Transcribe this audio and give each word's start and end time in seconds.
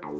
Good 0.00 0.12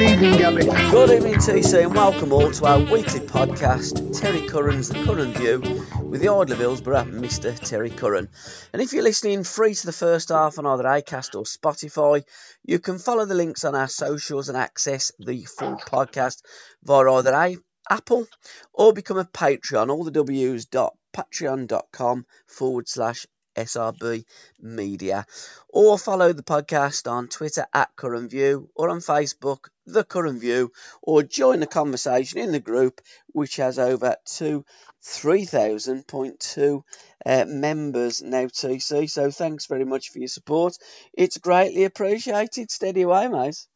evening, 0.00 0.38
Gabby. 0.38 0.64
Good 0.90 1.10
evening, 1.10 1.34
TC, 1.34 1.84
and 1.84 1.94
welcome 1.94 2.32
all 2.32 2.50
to 2.50 2.66
our 2.66 2.80
weekly 2.80 3.20
podcast, 3.20 4.20
Terry 4.20 4.48
Curran's 4.48 4.88
The 4.88 5.04
Curran 5.04 5.32
View, 5.34 5.60
with 6.02 6.20
the 6.20 6.32
Idler 6.32 6.56
Hillsborough, 6.56 7.04
Mr. 7.04 7.56
Terry 7.56 7.90
Curran. 7.90 8.28
And 8.72 8.82
if 8.82 8.92
you're 8.92 9.04
listening 9.04 9.44
free 9.44 9.74
to 9.74 9.86
the 9.86 9.92
first 9.92 10.30
half 10.30 10.58
on 10.58 10.66
either 10.66 10.82
Acast 10.82 11.36
or 11.36 11.44
Spotify, 11.44 12.24
you 12.64 12.80
can 12.80 12.98
follow 12.98 13.26
the 13.26 13.34
links 13.34 13.64
on 13.64 13.76
our 13.76 13.88
socials 13.88 14.48
and 14.48 14.58
access 14.58 15.12
the 15.20 15.44
full 15.44 15.76
podcast 15.76 16.42
via 16.82 17.12
either 17.12 17.32
a 17.32 17.56
Apple 17.88 18.26
or 18.72 18.92
become 18.92 19.18
a 19.18 19.24
Patreon, 19.24 19.88
all 19.88 20.02
the 20.02 20.10
W's 20.10 20.66
dot 20.66 20.94
patreon.com 21.14 22.26
forward 22.46 22.88
slash 22.88 23.26
SRB 23.64 24.24
Media. 24.60 25.26
Or 25.68 25.98
follow 25.98 26.32
the 26.32 26.42
podcast 26.42 27.10
on 27.10 27.28
Twitter 27.28 27.66
at 27.72 27.94
Curran 27.96 28.28
View 28.28 28.70
or 28.74 28.90
on 28.90 28.98
Facebook, 28.98 29.68
The 29.86 30.04
Curran 30.04 30.40
View, 30.40 30.72
or 31.02 31.22
join 31.22 31.60
the 31.60 31.66
conversation 31.66 32.38
in 32.38 32.52
the 32.52 32.60
group, 32.60 33.00
which 33.32 33.56
has 33.56 33.78
over 33.78 34.16
two 34.24 34.64
3,000.2 35.04 36.82
uh, 37.24 37.44
members 37.46 38.22
now, 38.22 38.44
TC. 38.46 39.10
So 39.10 39.30
thanks 39.30 39.66
very 39.66 39.84
much 39.84 40.10
for 40.10 40.18
your 40.18 40.28
support. 40.28 40.76
It's 41.12 41.38
greatly 41.38 41.84
appreciated. 41.84 42.70
Steady 42.70 43.02
away, 43.02 43.28
mate. 43.28 43.66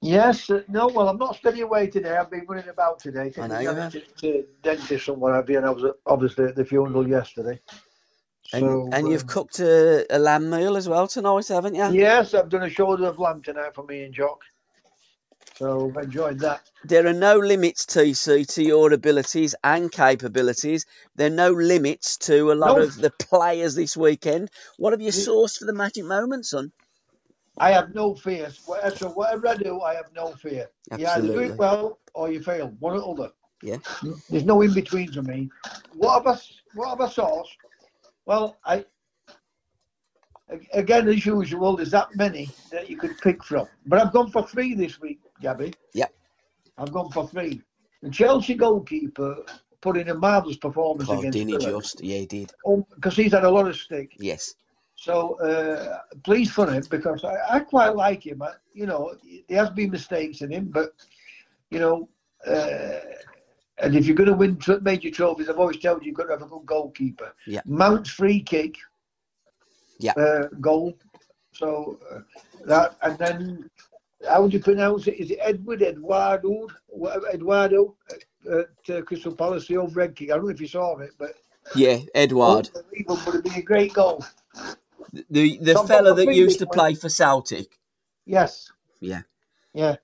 Yes, 0.00 0.50
uh, 0.50 0.62
no, 0.68 0.88
well, 0.88 1.08
I'm 1.08 1.16
not 1.16 1.36
steady 1.36 1.60
away 1.60 1.86
today. 1.86 2.16
I've 2.16 2.30
been 2.30 2.44
running 2.48 2.68
about 2.68 2.98
today. 2.98 3.32
I 3.38 3.46
know 3.46 3.60
you 3.60 3.68
have. 3.68 3.92
to, 3.92 4.00
to 4.00 4.44
dentist 4.62 5.08
and 5.08 5.18
what 5.18 5.32
have 5.32 5.48
you, 5.48 5.58
and 5.58 5.66
I 5.66 5.70
was 5.70 5.94
obviously 6.04 6.46
at 6.46 6.56
the 6.56 6.64
funeral 6.64 7.08
yesterday. 7.08 7.60
And, 8.52 8.62
So, 8.62 8.88
and 8.92 9.08
you've 9.08 9.22
um, 9.22 9.28
cooked 9.28 9.60
a, 9.60 10.06
a 10.14 10.18
lamb 10.18 10.50
meal 10.50 10.76
as 10.76 10.88
well 10.88 11.06
tonight, 11.06 11.48
haven't 11.48 11.74
you? 11.74 11.90
Yes, 11.92 12.34
I've 12.34 12.48
done 12.48 12.62
a 12.62 12.70
shoulder 12.70 13.06
of 13.06 13.18
lamb 13.18 13.42
tonight 13.42 13.74
for 13.74 13.84
me 13.84 14.04
and 14.04 14.12
Jock. 14.14 14.40
So 15.56 15.92
I've 15.96 16.04
enjoyed 16.04 16.40
that. 16.40 16.62
There 16.84 17.06
are 17.06 17.12
no 17.12 17.36
limits, 17.36 17.86
TC, 17.86 18.54
to 18.54 18.62
your 18.62 18.92
abilities 18.92 19.54
and 19.62 19.92
capabilities. 19.92 20.86
There 21.14 21.28
are 21.28 21.30
no 21.30 21.50
limits 21.52 22.16
to 22.18 22.52
a 22.52 22.54
lot 22.54 22.76
No. 22.78 22.82
of 22.84 22.96
the 22.96 23.10
players 23.10 23.74
this 23.74 23.96
weekend. 23.96 24.50
What 24.76 24.92
have 24.92 25.00
you 25.02 25.10
sourced 25.12 25.58
for 25.58 25.66
the 25.66 25.72
magic 25.72 26.04
moment, 26.04 26.46
son? 26.46 26.72
I 27.58 27.70
have 27.72 27.94
no 27.94 28.14
fear. 28.14 28.50
So 28.96 29.10
whatever 29.10 29.48
I 29.48 29.56
do, 29.56 29.80
I 29.82 29.94
have 29.94 30.06
no 30.14 30.32
fear. 30.32 30.70
Absolutely. 30.90 31.02
You 31.02 31.08
either 31.40 31.46
do 31.48 31.52
it 31.52 31.58
well 31.58 31.98
or 32.14 32.30
you 32.30 32.42
fail. 32.42 32.74
One 32.80 32.96
or 32.96 33.14
the 33.14 33.22
other. 33.22 33.32
Yeah. 33.62 33.76
There's 34.30 34.44
no 34.44 34.62
in 34.62 34.72
between 34.74 35.12
for 35.12 35.22
me. 35.22 35.50
What 35.94 36.24
have 36.24 36.26
I, 36.38 36.40
what 36.74 36.88
have 36.88 37.00
I 37.00 37.12
sourced? 37.12 37.44
Well, 38.26 38.56
I 38.64 38.84
again 40.72 41.08
as 41.08 41.24
usual, 41.24 41.76
there's 41.76 41.90
that 41.90 42.14
many 42.14 42.48
that 42.70 42.88
you 42.90 42.96
could 42.96 43.16
pick 43.18 43.42
from. 43.42 43.66
But 43.86 44.00
I've 44.00 44.12
gone 44.12 44.30
for 44.30 44.46
three 44.46 44.74
this 44.74 45.00
week, 45.00 45.20
Gabby. 45.40 45.72
Yep. 45.94 46.12
I've 46.78 46.92
gone 46.92 47.10
for 47.10 47.26
three. 47.28 47.62
The 48.02 48.10
Chelsea 48.10 48.54
goalkeeper 48.54 49.44
put 49.80 49.96
in 49.96 50.08
a 50.08 50.14
marvellous 50.14 50.56
performance 50.56 51.08
Oh, 51.10 51.18
against 51.18 51.36
didn't 51.38 51.60
he 51.60 51.66
just? 51.66 52.02
Yeah, 52.02 52.18
he 52.18 52.26
did. 52.26 52.52
because 52.94 53.16
he's 53.16 53.32
had 53.32 53.44
a 53.44 53.50
lot 53.50 53.68
of 53.68 53.76
stick. 53.76 54.12
Yes. 54.18 54.54
So 54.96 55.38
uh, 55.40 55.98
pleased 56.22 56.52
for 56.52 56.70
him 56.70 56.82
because 56.90 57.24
I, 57.24 57.56
I 57.56 57.60
quite 57.60 57.96
like 57.96 58.24
him. 58.24 58.42
I, 58.42 58.52
you 58.72 58.86
know, 58.86 59.14
there 59.48 59.58
has 59.58 59.70
been 59.70 59.90
mistakes 59.90 60.42
in 60.42 60.52
him, 60.52 60.66
but 60.72 60.92
you 61.70 61.80
know, 61.80 62.08
uh, 62.46 63.00
and 63.82 63.94
if 63.96 64.06
you're 64.06 64.16
going 64.16 64.30
to 64.30 64.34
win 64.36 64.56
tr- 64.56 64.80
major 64.80 65.10
trophies, 65.10 65.48
I've 65.48 65.58
always 65.58 65.78
told 65.78 66.02
you 66.02 66.06
you've 66.08 66.16
got 66.16 66.24
to 66.24 66.32
have 66.32 66.42
a 66.42 66.46
good 66.46 66.64
goalkeeper. 66.66 67.34
Yeah. 67.46 67.60
Mount's 67.66 68.10
free 68.10 68.40
kick. 68.40 68.76
Yeah. 69.98 70.12
Uh, 70.12 70.48
goal. 70.60 70.96
So 71.52 71.98
uh, 72.10 72.20
that 72.66 72.96
and 73.02 73.18
then 73.18 73.70
how 74.28 74.46
do 74.46 74.56
you 74.56 74.62
pronounce 74.62 75.06
it? 75.06 75.14
Is 75.20 75.30
it 75.30 75.38
Edward 75.42 75.82
Eduardo? 75.82 76.66
Eduardo 77.32 77.96
uh, 78.50 78.60
at 78.60 78.96
uh, 78.96 79.02
Crystal 79.02 79.34
Palace, 79.34 79.66
the 79.68 79.76
old 79.76 79.94
red 79.94 80.14
kick. 80.16 80.30
I 80.30 80.36
don't 80.36 80.44
know 80.44 80.50
if 80.50 80.60
you 80.60 80.68
saw 80.68 80.96
it, 80.98 81.10
but 81.18 81.34
Yeah, 81.74 81.98
Edward. 82.14 82.70
unbelievable, 82.74 83.18
but 83.24 83.34
it'd 83.34 83.44
be 83.44 83.60
a 83.60 83.62
great 83.62 83.92
goal. 83.92 84.24
The 85.30 85.58
the 85.58 85.74
Tom 85.74 85.86
fella 85.86 86.14
that 86.14 86.34
used 86.34 86.60
to 86.60 86.66
play 86.66 86.94
for 86.94 87.08
Celtic. 87.08 87.78
Yes. 88.24 88.70
Yeah. 89.00 89.22
Yeah. 89.74 89.96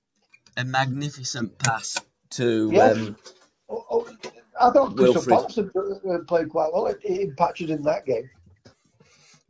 A 0.56 0.65
magnificent 0.65 1.59
pass 1.59 1.97
to 2.31 2.71
Yes. 2.72 2.97
um, 2.97 3.16
Oh, 3.68 3.84
oh, 3.90 4.08
I 4.60 4.70
thought 4.70 4.96
Crystal. 4.96 5.22
Palace 5.22 5.56
had 5.56 5.70
uh, 5.76 6.18
played 6.26 6.48
quite 6.48 6.72
well 6.72 6.86
in- 6.86 7.34
patches 7.36 7.70
in 7.70 7.82
that 7.82 8.06
game. 8.06 8.30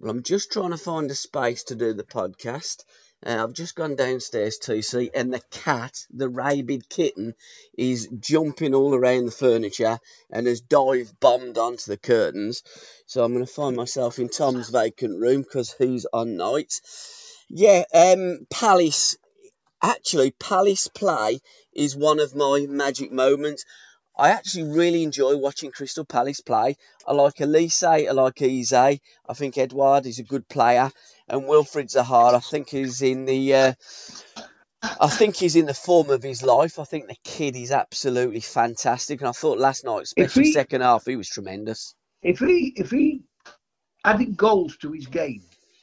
Well, 0.00 0.10
I'm 0.10 0.22
just 0.22 0.52
trying 0.52 0.70
to 0.70 0.76
find 0.76 1.10
a 1.10 1.14
space 1.14 1.64
to 1.64 1.74
do 1.74 1.92
the 1.92 2.04
podcast. 2.04 2.84
Uh, 3.26 3.42
I've 3.42 3.52
just 3.52 3.74
gone 3.74 3.96
downstairs 3.96 4.58
to 4.58 4.80
see, 4.80 5.10
and 5.12 5.32
the 5.32 5.42
cat, 5.50 6.06
the 6.10 6.28
rabid 6.28 6.88
kitten, 6.88 7.34
is 7.76 8.08
jumping 8.20 8.74
all 8.74 8.94
around 8.94 9.26
the 9.26 9.32
furniture 9.32 9.98
and 10.30 10.46
has 10.46 10.60
dive 10.60 11.12
bombed 11.18 11.58
onto 11.58 11.90
the 11.90 11.96
curtains. 11.96 12.62
So 13.06 13.24
I'm 13.24 13.32
going 13.32 13.44
to 13.44 13.52
find 13.52 13.74
myself 13.74 14.20
in 14.20 14.28
Tom's 14.28 14.68
vacant 14.68 15.20
room 15.20 15.42
because 15.42 15.74
he's 15.78 16.06
on 16.12 16.36
night. 16.36 16.80
Yeah, 17.48 17.82
um, 17.92 18.46
Palace. 18.50 19.16
Actually, 19.82 20.32
Palace 20.32 20.88
play 20.88 21.40
is 21.72 21.96
one 21.96 22.20
of 22.20 22.34
my 22.34 22.66
magic 22.68 23.10
moments. 23.10 23.64
I 24.18 24.30
actually 24.30 24.64
really 24.72 25.04
enjoy 25.04 25.36
watching 25.36 25.70
Crystal 25.70 26.04
Palace 26.04 26.40
play. 26.40 26.76
I 27.06 27.12
like 27.12 27.36
Olise, 27.36 27.84
I 27.86 28.10
like 28.10 28.42
Eze. 28.42 28.72
I 28.72 28.98
think 29.34 29.56
Edward 29.56 30.06
is 30.06 30.18
a 30.18 30.24
good 30.24 30.48
player, 30.48 30.90
and 31.28 31.46
Wilfred 31.46 31.88
Zaha, 31.88 32.34
I 32.34 32.40
think 32.40 32.74
is 32.74 33.00
in 33.00 33.26
the, 33.26 33.54
uh, 33.54 33.72
I 35.00 35.08
think 35.08 35.36
he's 35.36 35.54
in 35.56 35.66
the 35.66 35.74
form 35.74 36.10
of 36.10 36.22
his 36.22 36.42
life. 36.42 36.78
I 36.78 36.84
think 36.84 37.06
the 37.06 37.16
kid 37.22 37.54
is 37.56 37.70
absolutely 37.70 38.40
fantastic, 38.40 39.20
and 39.20 39.28
I 39.28 39.32
thought 39.32 39.58
last 39.58 39.84
night, 39.84 40.02
especially 40.02 40.44
he- 40.44 40.52
second 40.52 40.80
half, 40.80 41.04
he 41.06 41.16
was 41.16 41.28
tremendous. 41.28 41.94
If 42.22 42.40
he 42.40 42.72
if 42.76 42.90
he 42.90 43.22
added 44.04 44.36
goals 44.36 44.76
to 44.78 44.90
his 44.92 45.06
game, 45.06 45.42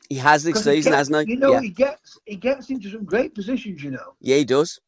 He 0.10 0.16
has 0.16 0.44
this 0.44 0.56
'cause 0.56 0.66
he 0.66 0.72
season, 0.76 0.92
gets- 0.92 0.98
hasn't 1.10 1.28
he? 1.28 1.34
You 1.36 1.40
know, 1.40 1.54
yeah. 1.54 1.62
he 1.62 1.70
gets 1.70 2.18
he 2.26 2.36
gets 2.36 2.70
into 2.70 2.90
some 2.92 3.06
great 3.06 3.34
positions. 3.34 3.82
You 3.82 3.92
know, 3.92 4.14
yeah, 4.20 4.36
he 4.38 4.44
does. 4.46 4.80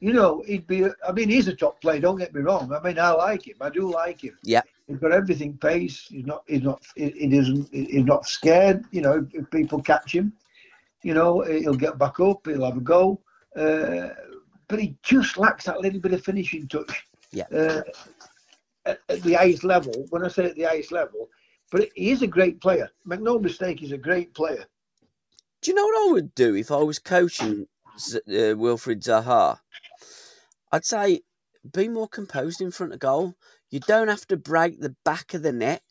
You 0.00 0.12
know, 0.12 0.42
he'd 0.46 0.66
be. 0.66 0.84
I 1.06 1.12
mean, 1.12 1.28
he's 1.28 1.48
a 1.48 1.54
top 1.54 1.80
player. 1.80 2.00
Don't 2.00 2.18
get 2.18 2.34
me 2.34 2.40
wrong. 2.40 2.72
I 2.72 2.82
mean, 2.86 2.98
I 2.98 3.10
like 3.10 3.46
him. 3.46 3.56
I 3.60 3.70
do 3.70 3.90
like 3.90 4.22
him. 4.22 4.36
Yeah. 4.42 4.62
He's 4.86 4.98
got 4.98 5.12
everything. 5.12 5.56
Pace. 5.56 6.06
He's 6.08 6.26
not. 6.26 6.44
He's 6.46 6.62
not. 6.62 6.82
He, 6.96 7.10
he 7.10 7.28
doesn't. 7.28 7.72
He's 7.72 8.04
not 8.04 8.26
scared. 8.26 8.84
You 8.90 9.02
know, 9.02 9.26
if 9.32 9.50
people 9.50 9.80
catch 9.80 10.14
him, 10.14 10.32
you 11.02 11.14
know, 11.14 11.40
he'll 11.42 11.74
get 11.74 11.98
back 11.98 12.20
up. 12.20 12.46
He'll 12.46 12.64
have 12.64 12.76
a 12.76 12.80
go. 12.80 13.20
Uh, 13.56 14.08
but 14.68 14.80
he 14.80 14.96
just 15.02 15.38
lacks 15.38 15.64
that 15.64 15.80
little 15.80 16.00
bit 16.00 16.12
of 16.12 16.24
finishing 16.24 16.68
touch. 16.68 17.06
Yeah. 17.30 17.44
Uh, 17.52 17.82
at, 18.86 19.00
at 19.08 19.22
the 19.22 19.34
highest 19.34 19.64
level. 19.64 20.06
When 20.10 20.24
I 20.24 20.28
say 20.28 20.46
at 20.46 20.56
the 20.56 20.64
highest 20.64 20.92
level, 20.92 21.28
but 21.70 21.88
he 21.94 22.10
is 22.10 22.22
a 22.22 22.26
great 22.26 22.60
player. 22.60 22.90
Make 23.04 23.20
no 23.20 23.38
mistake, 23.38 23.80
he's 23.80 23.92
a 23.92 23.98
great 23.98 24.34
player. 24.34 24.64
Do 25.62 25.70
you 25.70 25.74
know 25.74 25.84
what 25.84 26.08
I 26.08 26.12
would 26.12 26.34
do 26.34 26.54
if 26.54 26.70
I 26.70 26.76
was 26.76 26.98
coaching 26.98 27.66
uh, 27.96 28.54
Wilfred 28.56 29.02
Zaha? 29.02 29.58
I'd 30.74 30.84
say 30.84 31.20
be 31.72 31.88
more 31.88 32.08
composed 32.08 32.60
in 32.60 32.72
front 32.72 32.92
of 32.92 32.98
goal. 32.98 33.32
You 33.70 33.78
don't 33.78 34.08
have 34.08 34.26
to 34.26 34.36
break 34.36 34.80
the 34.80 34.96
back 35.04 35.34
of 35.34 35.42
the 35.42 35.52
net. 35.52 35.82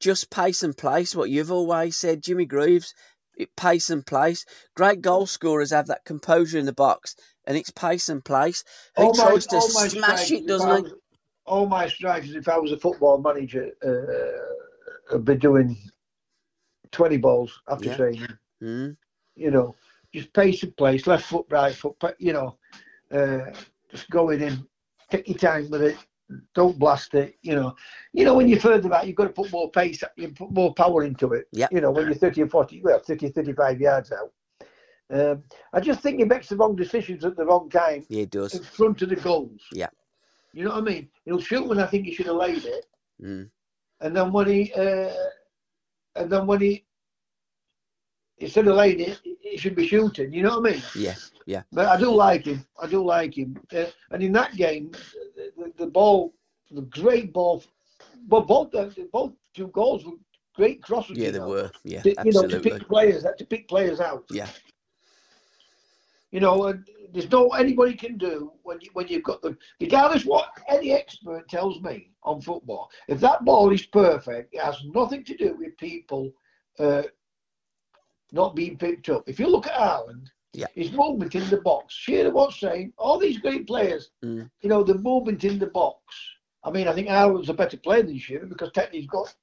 Just 0.00 0.30
pace 0.30 0.62
and 0.62 0.74
place. 0.76 1.14
What 1.14 1.28
you've 1.28 1.52
always 1.52 1.98
said, 1.98 2.22
Jimmy 2.22 2.46
Greaves. 2.46 2.94
It 3.36 3.54
pace 3.54 3.90
and 3.90 4.06
place. 4.06 4.46
Great 4.74 5.02
goal 5.02 5.26
scorers 5.26 5.70
have 5.72 5.88
that 5.88 6.06
composure 6.06 6.58
in 6.58 6.64
the 6.64 6.72
box, 6.72 7.14
and 7.44 7.58
it's 7.58 7.68
pace 7.68 8.08
and 8.08 8.24
place. 8.24 8.64
He 8.96 9.02
All 9.02 9.12
my- 9.14 9.24
tries 9.24 9.46
to 9.48 9.60
smash 9.60 10.30
it, 10.30 10.40
if 10.40 10.46
doesn't 10.46 10.70
I 10.70 10.76
he? 10.78 10.82
was- 10.84 10.92
All 11.44 11.66
my 11.66 11.86
strikers, 11.86 12.34
if 12.34 12.48
I 12.48 12.56
was 12.58 12.72
a 12.72 12.78
football 12.78 13.18
manager, 13.18 13.70
uh, 13.84 15.12
would 15.12 15.26
be 15.26 15.34
doing 15.36 15.76
20 16.90 17.18
balls 17.18 17.52
after 17.68 17.84
Yeah. 17.90 17.96
training. 17.96 18.28
Mm. 18.62 18.96
You 19.34 19.50
know, 19.50 19.76
just 20.14 20.32
pace 20.32 20.62
and 20.62 20.74
place, 20.74 21.06
left 21.06 21.26
foot, 21.26 21.44
right 21.50 21.74
foot, 21.74 21.96
you 22.18 22.32
know, 22.32 22.56
uh, 23.12 23.52
just 23.96 24.10
going 24.10 24.40
in, 24.42 24.66
take 25.10 25.28
your 25.28 25.38
time 25.38 25.68
with 25.70 25.82
it, 25.82 25.96
don't 26.54 26.78
blast 26.78 27.14
it. 27.14 27.36
You 27.42 27.54
know, 27.54 27.74
you 28.12 28.24
know 28.24 28.34
when 28.34 28.48
you're 28.48 28.60
further 28.60 28.88
back, 28.88 29.06
you've 29.06 29.16
got 29.16 29.24
to 29.24 29.30
put 29.30 29.50
more 29.50 29.70
pace, 29.70 30.02
you 30.16 30.28
put 30.28 30.50
more 30.52 30.74
power 30.74 31.04
into 31.04 31.32
it. 31.32 31.46
Yeah. 31.52 31.68
You 31.70 31.80
know, 31.80 31.90
when 31.90 32.06
you're 32.06 32.14
30 32.14 32.42
or 32.42 32.48
40, 32.48 32.82
well, 32.82 32.98
30, 33.00 33.30
35 33.30 33.80
yards 33.80 34.12
out. 34.12 34.32
Um, 35.08 35.44
I 35.72 35.80
just 35.80 36.00
think 36.00 36.18
he 36.18 36.24
makes 36.24 36.48
the 36.48 36.56
wrong 36.56 36.74
decisions 36.74 37.24
at 37.24 37.36
the 37.36 37.46
wrong 37.46 37.70
time 37.70 38.04
Yeah, 38.08 38.22
it 38.22 38.30
does. 38.30 38.54
in 38.54 38.62
front 38.62 39.02
of 39.02 39.08
the 39.08 39.16
goals. 39.16 39.62
Yeah. 39.72 39.88
You 40.52 40.64
know 40.64 40.70
what 40.70 40.78
I 40.78 40.82
mean? 40.82 41.08
He'll 41.24 41.40
shoot 41.40 41.66
when 41.66 41.78
I 41.78 41.86
think 41.86 42.06
he 42.06 42.14
should 42.14 42.26
have 42.26 42.36
laid 42.36 42.64
it, 42.64 42.86
Mm. 43.22 43.48
and 44.00 44.16
then 44.16 44.30
when 44.32 44.46
he, 44.48 44.72
uh, 44.74 45.12
and 46.16 46.30
then 46.30 46.46
when 46.46 46.60
he, 46.60 46.84
instead 48.38 48.66
of 48.66 48.76
laying 48.76 49.00
it, 49.00 49.20
he 49.40 49.56
should 49.56 49.74
be 49.74 49.86
shooting. 49.86 50.32
You 50.32 50.42
know 50.42 50.60
what 50.60 50.70
I 50.70 50.74
mean? 50.74 50.82
Yeah, 50.94 51.14
yeah. 51.46 51.62
But 51.72 51.86
I 51.86 51.98
do 51.98 52.10
like 52.10 52.44
him. 52.46 52.64
I 52.80 52.86
do 52.86 53.04
like 53.04 53.36
him. 53.36 53.58
Uh, 53.74 53.86
and 54.10 54.22
in 54.22 54.32
that 54.32 54.56
game, 54.56 54.92
the, 55.56 55.72
the, 55.76 55.86
ball, 55.86 56.34
the 56.70 56.82
great 56.82 57.32
ball, 57.32 57.62
but 58.28 58.46
both 58.46 58.70
the, 58.70 59.08
both 59.12 59.32
two 59.54 59.68
goals 59.68 60.04
were 60.04 60.12
great 60.54 60.82
crosses. 60.82 61.16
Yeah, 61.16 61.30
they 61.30 61.38
know, 61.38 61.48
were. 61.48 61.70
Yeah, 61.84 62.02
To, 62.02 62.14
you 62.24 62.32
know, 62.32 62.46
to 62.46 62.60
pick 62.60 62.86
players, 62.88 63.24
to 63.24 63.44
pick 63.44 63.68
players 63.68 64.00
out. 64.00 64.24
Yeah. 64.30 64.48
You 66.32 66.40
know, 66.40 66.66
and 66.66 66.86
there's 67.12 67.30
no 67.30 67.48
anybody 67.50 67.94
can 67.94 68.18
do 68.18 68.52
when 68.62 68.78
you 68.80 68.90
when 68.92 69.08
you've 69.08 69.22
got 69.22 69.40
the 69.42 69.56
regardless 69.80 70.24
what 70.24 70.50
any 70.68 70.92
expert 70.92 71.48
tells 71.48 71.80
me 71.80 72.10
on 72.24 72.42
football. 72.42 72.90
If 73.08 73.20
that 73.20 73.44
ball 73.44 73.70
is 73.72 73.86
perfect, 73.86 74.52
it 74.52 74.60
has 74.60 74.76
nothing 74.92 75.24
to 75.24 75.36
do 75.36 75.56
with 75.56 75.76
people 75.78 76.32
uh, 76.78 77.04
not 78.36 78.54
being 78.54 78.76
picked 78.78 79.08
up. 79.08 79.24
If 79.28 79.40
you 79.40 79.48
look 79.48 79.66
at 79.66 79.74
Haaland, 79.74 80.26
Yeah. 80.52 80.66
his 80.74 80.92
movement 80.92 81.34
in 81.34 81.48
the 81.50 81.60
box, 81.60 81.94
Shearer 81.94 82.30
was 82.30 82.58
saying, 82.58 82.92
all 82.96 83.18
these 83.18 83.38
great 83.38 83.66
players, 83.66 84.10
Mm. 84.24 84.50
you 84.62 84.68
know, 84.68 84.82
the 84.82 84.94
movement 84.94 85.44
in 85.44 85.58
the 85.58 85.66
box. 85.66 85.98
I 86.64 86.70
mean, 86.70 86.88
I 86.88 86.94
think 86.94 87.08
Haaland's 87.08 87.48
a 87.50 87.54
better 87.54 87.76
player 87.76 88.02
than 88.02 88.18
Shearer 88.18 88.46
because 88.46 88.70
technically 88.72 89.00
he's 89.00 89.08
got 89.10 89.34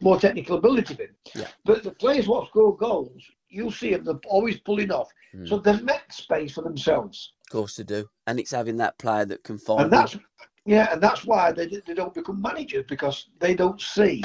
more 0.00 0.18
technical 0.18 0.56
ability 0.58 0.94
than. 0.94 1.14
Yeah. 1.34 1.48
But 1.64 1.82
the 1.82 1.92
players 1.92 2.26
what 2.28 2.48
score 2.48 2.76
goals, 2.76 3.22
you'll 3.48 3.70
see 3.70 3.92
them, 3.94 4.04
they're 4.04 4.20
always 4.26 4.58
pulling 4.60 4.90
off. 4.90 5.10
Mm. 5.34 5.48
So 5.48 5.58
they've 5.58 5.82
met 5.82 6.12
space 6.12 6.52
for 6.54 6.62
themselves. 6.62 7.34
Of 7.46 7.50
course 7.50 7.76
they 7.76 7.84
do. 7.84 8.08
And 8.26 8.40
it's 8.40 8.50
having 8.50 8.76
that 8.78 8.98
player 8.98 9.24
that 9.26 9.44
can 9.44 9.58
find 9.58 9.82
And 9.82 9.92
that's 9.92 10.16
yeah, 10.66 10.92
and 10.92 11.02
that's 11.02 11.24
why 11.24 11.52
they, 11.52 11.66
they 11.66 11.94
don't 11.94 12.14
become 12.14 12.40
managers 12.40 12.84
because 12.88 13.28
they 13.38 13.54
don't 13.54 13.80
see 13.80 14.22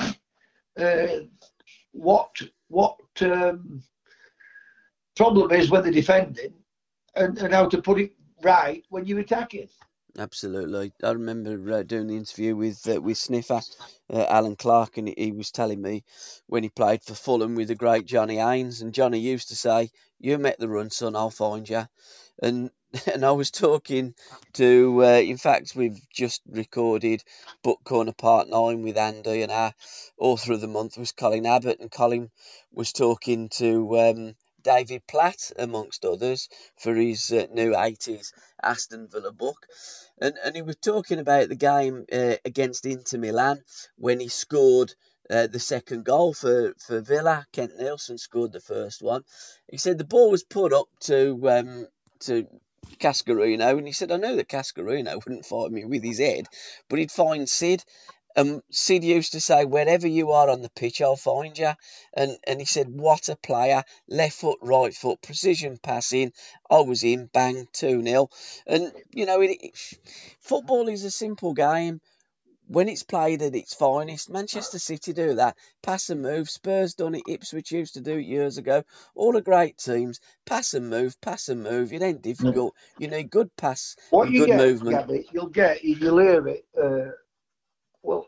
uh, 0.80 1.08
what 1.92 2.30
what 2.68 2.98
um, 3.22 3.82
problem 5.16 5.52
is 5.52 5.70
when 5.70 5.84
they're 5.84 5.92
defending 5.92 6.54
and, 7.16 7.38
and 7.40 7.54
how 7.54 7.68
to 7.68 7.82
put 7.82 8.00
it 8.00 8.14
right 8.42 8.84
when 8.90 9.06
you're 9.06 9.20
attacking. 9.20 9.68
Absolutely. 10.18 10.92
I 11.04 11.12
remember 11.12 11.74
uh, 11.74 11.84
doing 11.84 12.08
the 12.08 12.18
interview 12.18 12.56
with 12.56 12.88
uh, 12.90 13.00
with 13.00 13.18
Sniffer, 13.18 13.62
uh, 14.12 14.26
Allan 14.28 14.56
Clarke, 14.56 14.98
and 14.98 15.14
he, 15.16 15.32
was 15.32 15.52
telling 15.52 15.82
me 15.82 16.04
when 16.48 16.64
he 16.64 16.70
played 16.70 17.04
for 17.04 17.14
Fulham 17.14 17.56
with 17.56 17.68
the 17.68 17.76
great 17.76 18.06
Johnny 18.06 18.38
Haynes, 18.38 18.82
and 18.82 18.94
Johnny 18.94 19.20
used 19.20 19.50
to 19.50 19.56
say, 19.56 19.92
"You 20.20 20.38
met 20.40 20.58
the 20.58 20.68
run, 20.68 20.90
son. 20.90 21.16
I'll 21.16 21.30
find 21.30 21.70
you." 21.70 21.84
And 22.42 22.72
and 23.14 23.24
I 23.24 23.32
was 23.32 23.52
talking 23.52 24.16
to, 24.54 25.06
uh, 25.06 25.20
in 25.20 25.38
fact, 25.38 25.76
we've 25.76 26.00
just 26.12 26.42
recorded 26.50 27.24
Book 27.62 27.80
Corner 27.84 28.14
Part 28.14 28.50
Nine 28.50 28.82
with 28.82 28.98
Andy, 28.98 29.44
and 29.44 29.52
our 29.52 29.74
author 30.18 30.54
of 30.54 30.62
the 30.62 30.68
month 30.68 30.98
was 30.98 31.12
Colin 31.12 31.46
Abbott, 31.46 31.80
and 31.80 31.92
Colin 31.92 32.32
was 32.74 32.92
talking 32.92 33.50
to 33.50 34.00
um, 34.00 34.36
David 34.64 35.06
Platt, 35.08 35.52
amongst 35.58 36.04
others, 36.04 36.50
for 36.78 36.96
his 36.96 37.32
uh, 37.32 37.46
new 37.54 37.74
80s 37.74 38.34
Aston 38.62 39.08
Villa 39.08 39.32
book. 39.32 39.68
And, 40.20 40.36
and 40.44 40.56
he 40.56 40.64
was 40.64 40.78
talking 40.78 41.20
about 41.20 41.50
the 41.50 41.56
game 41.56 42.06
uh, 42.12 42.36
against 42.44 42.86
Inter 42.86 43.20
Milan 43.20 43.64
when 43.98 44.20
he 44.20 44.28
scored 44.30 44.94
uh, 45.30 45.48
the 45.48 45.60
second 45.60 46.06
goal 46.06 46.34
for, 46.34 46.74
for 46.80 47.02
Villa. 47.02 47.46
Kent 47.54 47.78
Nielsen 47.78 48.18
scored 48.18 48.52
the 48.52 48.60
first 48.60 49.02
one. 49.02 49.24
He 49.70 49.78
said 49.78 49.98
the 49.98 50.04
ball 50.04 50.32
was 50.32 50.44
put 50.44 50.74
up 50.74 50.88
to 51.02 51.50
um, 51.50 51.88
to 52.22 52.48
Cascarino, 53.00 53.78
and 53.78 53.88
he 53.88 53.94
said, 53.94 54.12
I 54.12 54.18
know 54.18 54.36
that 54.36 54.50
Cascarino 54.50 55.16
wouldn't 55.16 55.46
fight 55.46 55.72
me 55.72 55.86
with 55.86 56.04
his 56.04 56.20
head, 56.20 56.48
but 56.90 57.00
he'd 57.00 57.12
find 57.12 57.50
Sid. 57.50 57.84
Um, 58.36 58.62
Sid 58.70 59.04
used 59.04 59.34
to 59.34 59.42
say, 59.42 59.66
wherever 59.66 60.08
you 60.08 60.32
are 60.32 60.50
on 60.50 60.62
the 60.62 60.70
pitch, 60.70 61.02
I'll 61.02 61.16
find 61.16 61.58
you. 61.58 61.72
And 62.14 62.38
and 62.46 62.60
he 62.60 62.66
said, 62.66 62.88
what 62.90 63.28
a 63.28 63.36
player! 63.36 63.84
Left 64.08 64.36
foot, 64.36 64.60
right 64.62 64.94
foot, 64.94 65.22
precision 65.22 65.78
passing. 65.78 66.32
I 66.70 66.82
was 66.82 67.04
in, 67.04 67.26
bang, 67.26 67.68
2 67.74 68.04
0. 68.04 68.30
And, 68.68 68.94
you 69.12 69.26
know, 69.26 69.42
it, 69.42 69.58
it, 69.62 70.00
football 70.40 70.88
is 70.90 71.04
a 71.04 71.12
simple 71.12 71.54
game. 71.54 72.02
When 72.70 72.88
it's 72.88 73.02
played 73.02 73.42
at 73.42 73.56
its 73.56 73.74
finest, 73.74 74.30
Manchester 74.30 74.78
City 74.78 75.12
do 75.12 75.34
that. 75.36 75.58
Pass 75.82 76.12
and 76.12 76.22
move. 76.22 76.52
Spurs 76.52 76.94
done 76.94 77.16
it. 77.16 77.24
Ipswich 77.28 77.72
used 77.72 77.96
to 77.96 78.02
do 78.02 78.18
it 78.18 78.26
years 78.28 78.60
ago. 78.60 78.84
All 79.16 79.34
the 79.34 79.42
great 79.42 79.80
teams. 79.80 80.20
Pass 80.46 80.76
and 80.76 80.88
move, 80.88 81.20
pass 81.20 81.50
and 81.50 81.64
move. 81.64 81.92
It 81.94 82.04
ain't 82.04 82.22
difficult. 82.22 82.76
You 83.00 83.08
need 83.08 83.32
good 83.32 83.50
pass 83.56 83.96
What 84.12 84.28
and 84.28 84.36
you 84.36 84.42
good 84.42 84.48
get, 84.50 84.58
movement. 84.58 84.98
Gabby, 84.98 85.28
you'll 85.34 85.48
get 85.48 85.84
is 85.84 86.00
you'll 86.00 86.20
hear 86.20 86.48
it. 86.48 86.66
Uh, 86.80 87.12
well, 88.04 88.28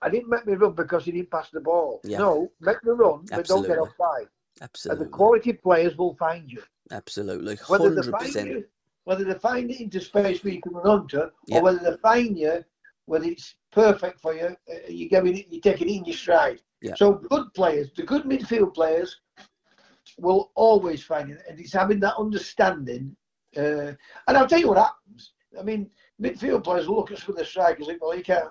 I 0.00 0.08
didn't 0.08 0.28
make 0.28 0.46
me 0.46 0.54
run 0.54 0.74
because 0.74 1.04
he 1.04 1.10
didn't 1.10 1.32
pass 1.32 1.50
the 1.50 1.60
ball. 1.60 2.00
Yeah. 2.04 2.18
No, 2.18 2.52
make 2.60 2.80
the 2.82 2.92
run, 2.94 3.26
but 3.28 3.44
don't 3.46 3.66
get 3.66 3.76
Absolutely. 3.76 3.76
offside. 3.78 4.28
And 4.60 4.62
Absolutely. 4.62 5.04
the 5.04 5.10
quality 5.10 5.52
players 5.54 5.96
will 5.98 6.14
find 6.14 6.48
you. 6.48 6.62
Absolutely. 6.92 7.56
Whether 7.66 7.92
they 7.94 8.08
find 8.08 8.34
you, 8.46 8.64
whether 9.02 9.24
they 9.24 9.34
find 9.34 9.68
it 9.68 9.80
into 9.80 10.00
space 10.00 10.44
where 10.44 10.52
you 10.52 10.60
can 10.60 10.74
run 10.74 10.86
onto, 10.86 11.22
Yeah. 11.48 11.58
or 11.58 11.62
whether 11.62 11.78
they 11.90 11.96
find 11.96 12.38
you, 12.38 12.64
whether 13.10 13.24
it's 13.24 13.56
perfect 13.72 14.20
for 14.20 14.34
you, 14.34 14.56
uh, 14.72 14.88
you 14.88 15.08
give 15.08 15.26
it, 15.26 15.48
you 15.50 15.60
take 15.60 15.82
it 15.82 15.92
in 15.92 16.04
your 16.04 16.16
stride. 16.16 16.62
Yeah. 16.80 16.94
So 16.94 17.14
good 17.14 17.52
players, 17.54 17.90
the 17.96 18.04
good 18.04 18.22
midfield 18.22 18.72
players, 18.72 19.20
will 20.16 20.52
always 20.54 21.02
find 21.02 21.32
it, 21.32 21.42
and 21.48 21.58
it's 21.58 21.72
having 21.72 21.98
that 22.00 22.14
understanding. 22.16 23.16
Uh, 23.56 23.94
and 24.28 24.36
I'll 24.36 24.46
tell 24.46 24.60
you 24.60 24.68
what 24.68 24.78
happens. 24.78 25.32
I 25.58 25.64
mean, 25.64 25.90
midfield 26.22 26.62
players 26.62 26.86
will 26.86 26.98
look 26.98 27.10
at 27.10 27.18
some 27.18 27.34
of 27.34 27.38
the 27.38 27.44
strikers 27.44 27.88
and 27.88 27.98
think, 27.98 28.02
well, 28.02 28.16
he 28.16 28.22
can't, 28.22 28.50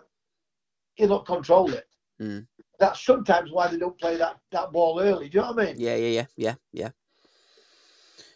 he'll 0.95 1.07
not 1.07 1.25
control 1.25 1.73
it. 1.73 1.87
Mm. 2.21 2.45
That's 2.79 3.01
sometimes 3.05 3.51
why 3.51 3.67
they 3.67 3.77
don't 3.77 3.97
play 3.97 4.17
that, 4.17 4.39
that 4.51 4.73
ball 4.73 4.99
early. 4.99 5.29
Do 5.29 5.37
you 5.37 5.41
know 5.41 5.53
what 5.53 5.63
I 5.63 5.67
mean? 5.67 5.75
Yeah, 5.79 5.95
yeah, 5.95 6.09
yeah, 6.09 6.25
yeah, 6.35 6.55
yeah. 6.73 6.89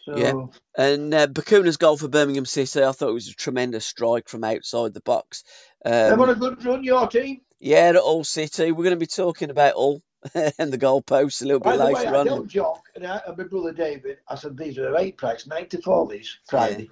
So, 0.04 0.16
Yeah. 0.16 0.46
And 0.76 1.14
uh, 1.14 1.26
Bacuna's 1.28 1.76
goal 1.76 1.96
for 1.96 2.08
Birmingham 2.08 2.46
City, 2.46 2.82
I 2.82 2.92
thought 2.92 3.10
it 3.10 3.14
was 3.14 3.28
a 3.28 3.34
tremendous 3.34 3.86
strike 3.86 4.28
from 4.28 4.44
outside 4.44 4.92
the 4.94 5.00
box. 5.00 5.44
Um, 5.84 6.20
on 6.20 6.30
a 6.30 6.34
good 6.34 6.64
run, 6.64 6.84
your 6.84 7.06
team. 7.08 7.40
yeah, 7.60 7.78
at 7.88 7.94
Hull 7.96 8.24
City. 8.24 8.72
We're 8.72 8.84
going 8.84 8.96
to 8.96 9.00
be 9.00 9.06
talking 9.06 9.50
about 9.50 9.74
Hull 9.74 10.02
and 10.34 10.72
the 10.72 10.78
goalposts 10.78 11.42
a 11.42 11.46
little 11.46 11.60
By 11.60 11.72
bit 11.72 11.78
the 11.78 11.84
way, 11.86 11.92
later 11.94 12.14
I 12.14 12.18
on. 12.20 12.26
told 12.26 12.48
Jock 12.48 12.82
and, 12.96 13.06
I, 13.06 13.20
and 13.26 13.36
my 13.38 13.44
brother 13.44 13.72
David, 13.72 14.18
I 14.28 14.34
said, 14.36 14.56
these 14.56 14.78
are 14.78 14.90
rate 14.92 15.16
price, 15.16 15.46
94 15.46 16.08
these, 16.08 16.38
Friday. 16.48 16.88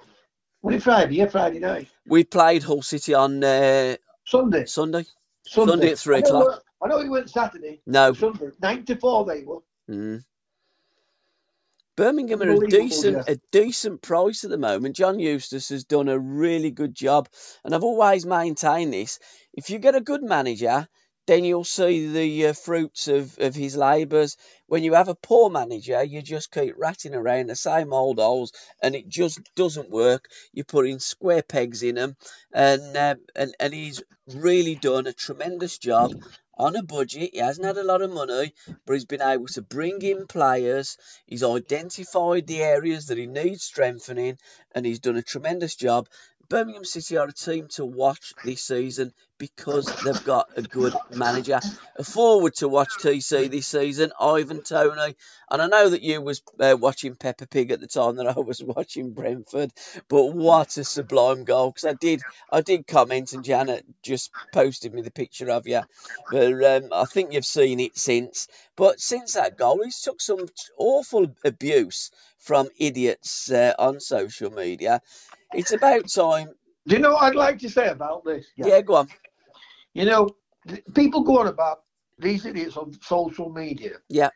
Was 0.62 0.76
it 0.76 0.82
Friday? 0.82 1.16
Yeah, 1.16 1.26
Friday 1.26 1.58
night. 1.58 1.88
We 2.06 2.24
played 2.24 2.62
Hull 2.62 2.82
City 2.82 3.14
on 3.14 3.42
uh, 3.42 3.96
Sunday. 4.24 4.66
Sunday. 4.66 5.04
Sunday. 5.46 5.72
Sunday 5.72 5.90
at 5.92 5.98
three 5.98 6.16
I 6.16 6.20
know 6.20 6.26
o'clock. 6.42 6.46
we- 6.48 6.68
I 6.84 6.88
know 6.88 7.00
he 7.02 7.08
went 7.08 7.30
Saturday. 7.30 7.80
No. 7.86 8.12
Sunday. 8.12 8.50
94 8.60 9.24
they 9.26 9.44
were. 9.44 9.58
Mm. 9.88 10.24
Birmingham 11.96 12.42
are 12.42 12.64
a 12.64 12.68
decent, 12.68 13.16
yeah. 13.16 13.34
a 13.34 13.36
decent 13.50 14.00
price 14.00 14.44
at 14.44 14.50
the 14.50 14.58
moment. 14.58 14.96
John 14.96 15.18
Eustace 15.18 15.68
has 15.68 15.84
done 15.84 16.08
a 16.08 16.18
really 16.18 16.70
good 16.70 16.94
job, 16.94 17.28
and 17.64 17.74
I've 17.74 17.84
always 17.84 18.24
maintained 18.24 18.94
this. 18.94 19.18
If 19.52 19.68
you 19.68 19.78
get 19.78 19.94
a 19.94 20.00
good 20.00 20.22
manager, 20.22 20.88
then 21.26 21.44
you'll 21.44 21.64
see 21.64 22.08
the 22.08 22.48
uh, 22.48 22.52
fruits 22.54 23.08
of, 23.08 23.38
of 23.38 23.54
his 23.54 23.76
labours. 23.76 24.36
When 24.66 24.82
you 24.82 24.94
have 24.94 25.08
a 25.08 25.14
poor 25.14 25.50
manager, 25.50 26.02
you 26.02 26.22
just 26.22 26.50
keep 26.50 26.74
ratting 26.78 27.14
around 27.14 27.48
the 27.48 27.56
same 27.56 27.92
old 27.92 28.18
holes, 28.18 28.52
and 28.82 28.94
it 28.94 29.06
just 29.08 29.40
doesn't 29.54 29.90
work. 29.90 30.28
You're 30.52 30.64
putting 30.64 30.98
square 30.98 31.42
pegs 31.42 31.82
in 31.82 31.96
them, 31.96 32.16
and 32.52 32.96
uh, 32.96 33.16
and 33.36 33.54
and 33.60 33.74
he's 33.74 34.02
really 34.34 34.76
done 34.76 35.06
a 35.06 35.12
tremendous 35.12 35.78
job 35.78 36.12
on 36.56 36.76
a 36.76 36.82
budget. 36.82 37.30
He 37.32 37.38
hasn't 37.38 37.66
had 37.66 37.78
a 37.78 37.84
lot 37.84 38.02
of 38.02 38.12
money, 38.12 38.54
but 38.86 38.92
he's 38.94 39.04
been 39.04 39.22
able 39.22 39.46
to 39.48 39.62
bring 39.62 40.02
in 40.02 40.26
players. 40.26 40.96
He's 41.26 41.42
identified 41.42 42.46
the 42.46 42.62
areas 42.62 43.06
that 43.06 43.18
he 43.18 43.26
needs 43.26 43.64
strengthening, 43.64 44.38
and 44.74 44.86
he's 44.86 45.00
done 45.00 45.16
a 45.16 45.22
tremendous 45.22 45.76
job. 45.76 46.08
Birmingham 46.52 46.84
City 46.84 47.16
are 47.16 47.28
a 47.28 47.32
team 47.32 47.68
to 47.76 47.86
watch 47.86 48.34
this 48.44 48.60
season 48.60 49.14
because 49.38 49.86
they've 50.04 50.24
got 50.24 50.50
a 50.54 50.60
good 50.60 50.92
manager. 51.10 51.58
A 51.96 52.04
forward 52.04 52.54
to 52.56 52.68
watch 52.68 52.90
TC 52.98 53.50
this 53.50 53.66
season, 53.66 54.12
Ivan 54.20 54.62
Toney. 54.62 55.16
And 55.50 55.62
I 55.62 55.66
know 55.66 55.88
that 55.88 56.02
you 56.02 56.20
was 56.20 56.42
uh, 56.60 56.76
watching 56.78 57.14
Peppa 57.14 57.46
Pig 57.46 57.70
at 57.70 57.80
the 57.80 57.86
time 57.86 58.16
that 58.16 58.26
I 58.26 58.38
was 58.38 58.62
watching 58.76 59.14
Brentford, 59.14 59.72
but 60.08 60.26
what 60.26 60.76
a 60.76 60.84
sublime 60.84 61.44
goal! 61.44 61.70
Because 61.70 61.86
I 61.86 61.94
did, 61.94 62.20
I 62.50 62.60
did 62.60 62.86
comment, 62.86 63.32
and 63.32 63.42
Janet 63.42 63.86
just 64.02 64.30
posted 64.52 64.92
me 64.92 65.00
the 65.00 65.10
picture 65.10 65.50
of 65.50 65.66
you. 65.66 65.80
But 66.30 66.64
um, 66.64 66.90
I 66.92 67.06
think 67.06 67.32
you've 67.32 67.46
seen 67.46 67.80
it 67.80 67.96
since. 67.96 68.46
But 68.76 69.00
since 69.00 69.32
that 69.32 69.56
goal, 69.56 69.82
he's 69.82 70.02
took 70.02 70.20
some 70.20 70.46
awful 70.76 71.34
abuse 71.46 72.10
from 72.42 72.68
idiots 72.78 73.50
uh, 73.50 73.74
on 73.78 74.00
social 74.00 74.50
media. 74.50 75.00
It's 75.52 75.72
about 75.72 76.08
time 76.08 76.50
Do 76.86 76.96
you 76.96 77.00
know 77.00 77.12
what 77.14 77.22
I'd 77.24 77.34
like 77.36 77.58
to 77.60 77.70
say 77.70 77.88
about 77.88 78.24
this? 78.24 78.46
Yeah, 78.56 78.80
go 78.80 78.96
on. 78.96 79.08
You 79.94 80.06
know, 80.06 80.28
th- 80.68 80.82
people 80.94 81.22
go 81.22 81.38
on 81.40 81.46
about 81.48 81.82
these 82.18 82.44
idiots 82.46 82.76
on 82.76 82.92
social 83.02 83.50
media. 83.50 83.98
Yeah. 84.08 84.30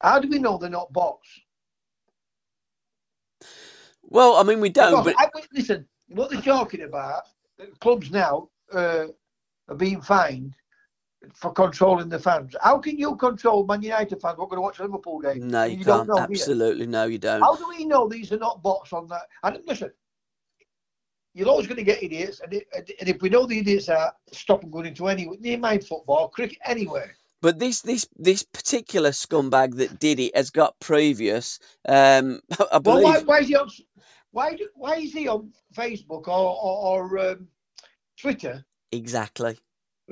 How 0.00 0.18
do 0.18 0.28
we 0.28 0.38
know 0.38 0.58
they're 0.58 0.70
not 0.70 0.92
bots? 0.92 1.28
Well, 4.02 4.36
I 4.36 4.42
mean, 4.42 4.60
we 4.60 4.68
don't, 4.68 4.90
Because 4.90 5.14
but 5.14 5.14
I, 5.18 5.28
listen, 5.54 5.86
what 6.08 6.30
they're 6.30 6.40
talking 6.42 6.82
about, 6.82 7.22
clubs 7.80 8.10
now 8.10 8.48
uh, 8.72 9.06
are 9.68 9.74
being 9.76 10.00
fined 10.00 10.54
for 11.34 11.52
controlling 11.52 12.08
the 12.08 12.18
fans. 12.18 12.54
How 12.60 12.78
can 12.78 12.98
you 12.98 13.16
control 13.16 13.64
Man 13.64 13.82
United 13.82 14.20
fans 14.20 14.36
who 14.36 14.42
are 14.44 14.48
going 14.48 14.58
to 14.58 14.62
watch 14.62 14.78
a 14.78 14.82
Liverpool 14.82 15.20
game? 15.20 15.48
no, 15.48 15.64
you, 15.64 15.78
You 15.78 15.84
can't. 15.84 16.06
don't 16.06 16.08
know? 16.08 16.18
Absolutely, 16.18 16.86
no, 16.86 17.04
you 17.04 17.18
don't. 17.18 17.40
How 17.40 17.54
do 17.56 17.68
we 17.68 17.84
know 17.84 18.08
these 18.08 18.32
are 18.32 18.38
not 18.38 18.62
bots 18.62 18.92
on 18.92 19.08
that? 19.08 19.22
And 19.42 19.58
listen, 19.66 19.92
you're 21.34 21.48
always 21.48 21.66
going 21.66 21.78
to 21.78 21.84
get 21.84 22.02
idiots, 22.02 22.40
and, 22.40 22.52
it, 22.52 22.68
and 22.74 23.08
if 23.08 23.22
we 23.22 23.30
know 23.30 23.46
the 23.46 23.58
idiots 23.58 23.88
are, 23.88 24.12
stop 24.32 24.60
them 24.60 24.70
going 24.70 24.86
into 24.86 25.08
any 25.08 25.26
near 25.40 25.58
mind 25.58 25.86
football, 25.86 26.28
cricket, 26.28 26.58
anywhere. 26.64 27.16
But 27.40 27.58
this 27.58 27.80
this 27.80 28.06
this 28.16 28.44
particular 28.44 29.10
scumbag 29.10 29.76
that 29.76 29.98
did 29.98 30.20
it 30.20 30.36
has 30.36 30.50
got 30.50 30.78
previous. 30.78 31.58
Um, 31.88 32.40
I 32.72 32.78
Well, 32.84 33.00
believe 33.00 33.04
why, 33.04 33.20
why 33.20 33.38
is 33.40 33.48
he 33.48 33.56
on? 33.56 33.70
Why 34.30 34.54
do, 34.54 34.68
why 34.74 34.96
is 34.96 35.12
he 35.12 35.28
on 35.28 35.52
Facebook 35.74 36.28
or 36.28 36.56
or, 36.62 37.08
or 37.10 37.18
um, 37.18 37.48
Twitter? 38.16 38.64
exactly, 38.92 39.58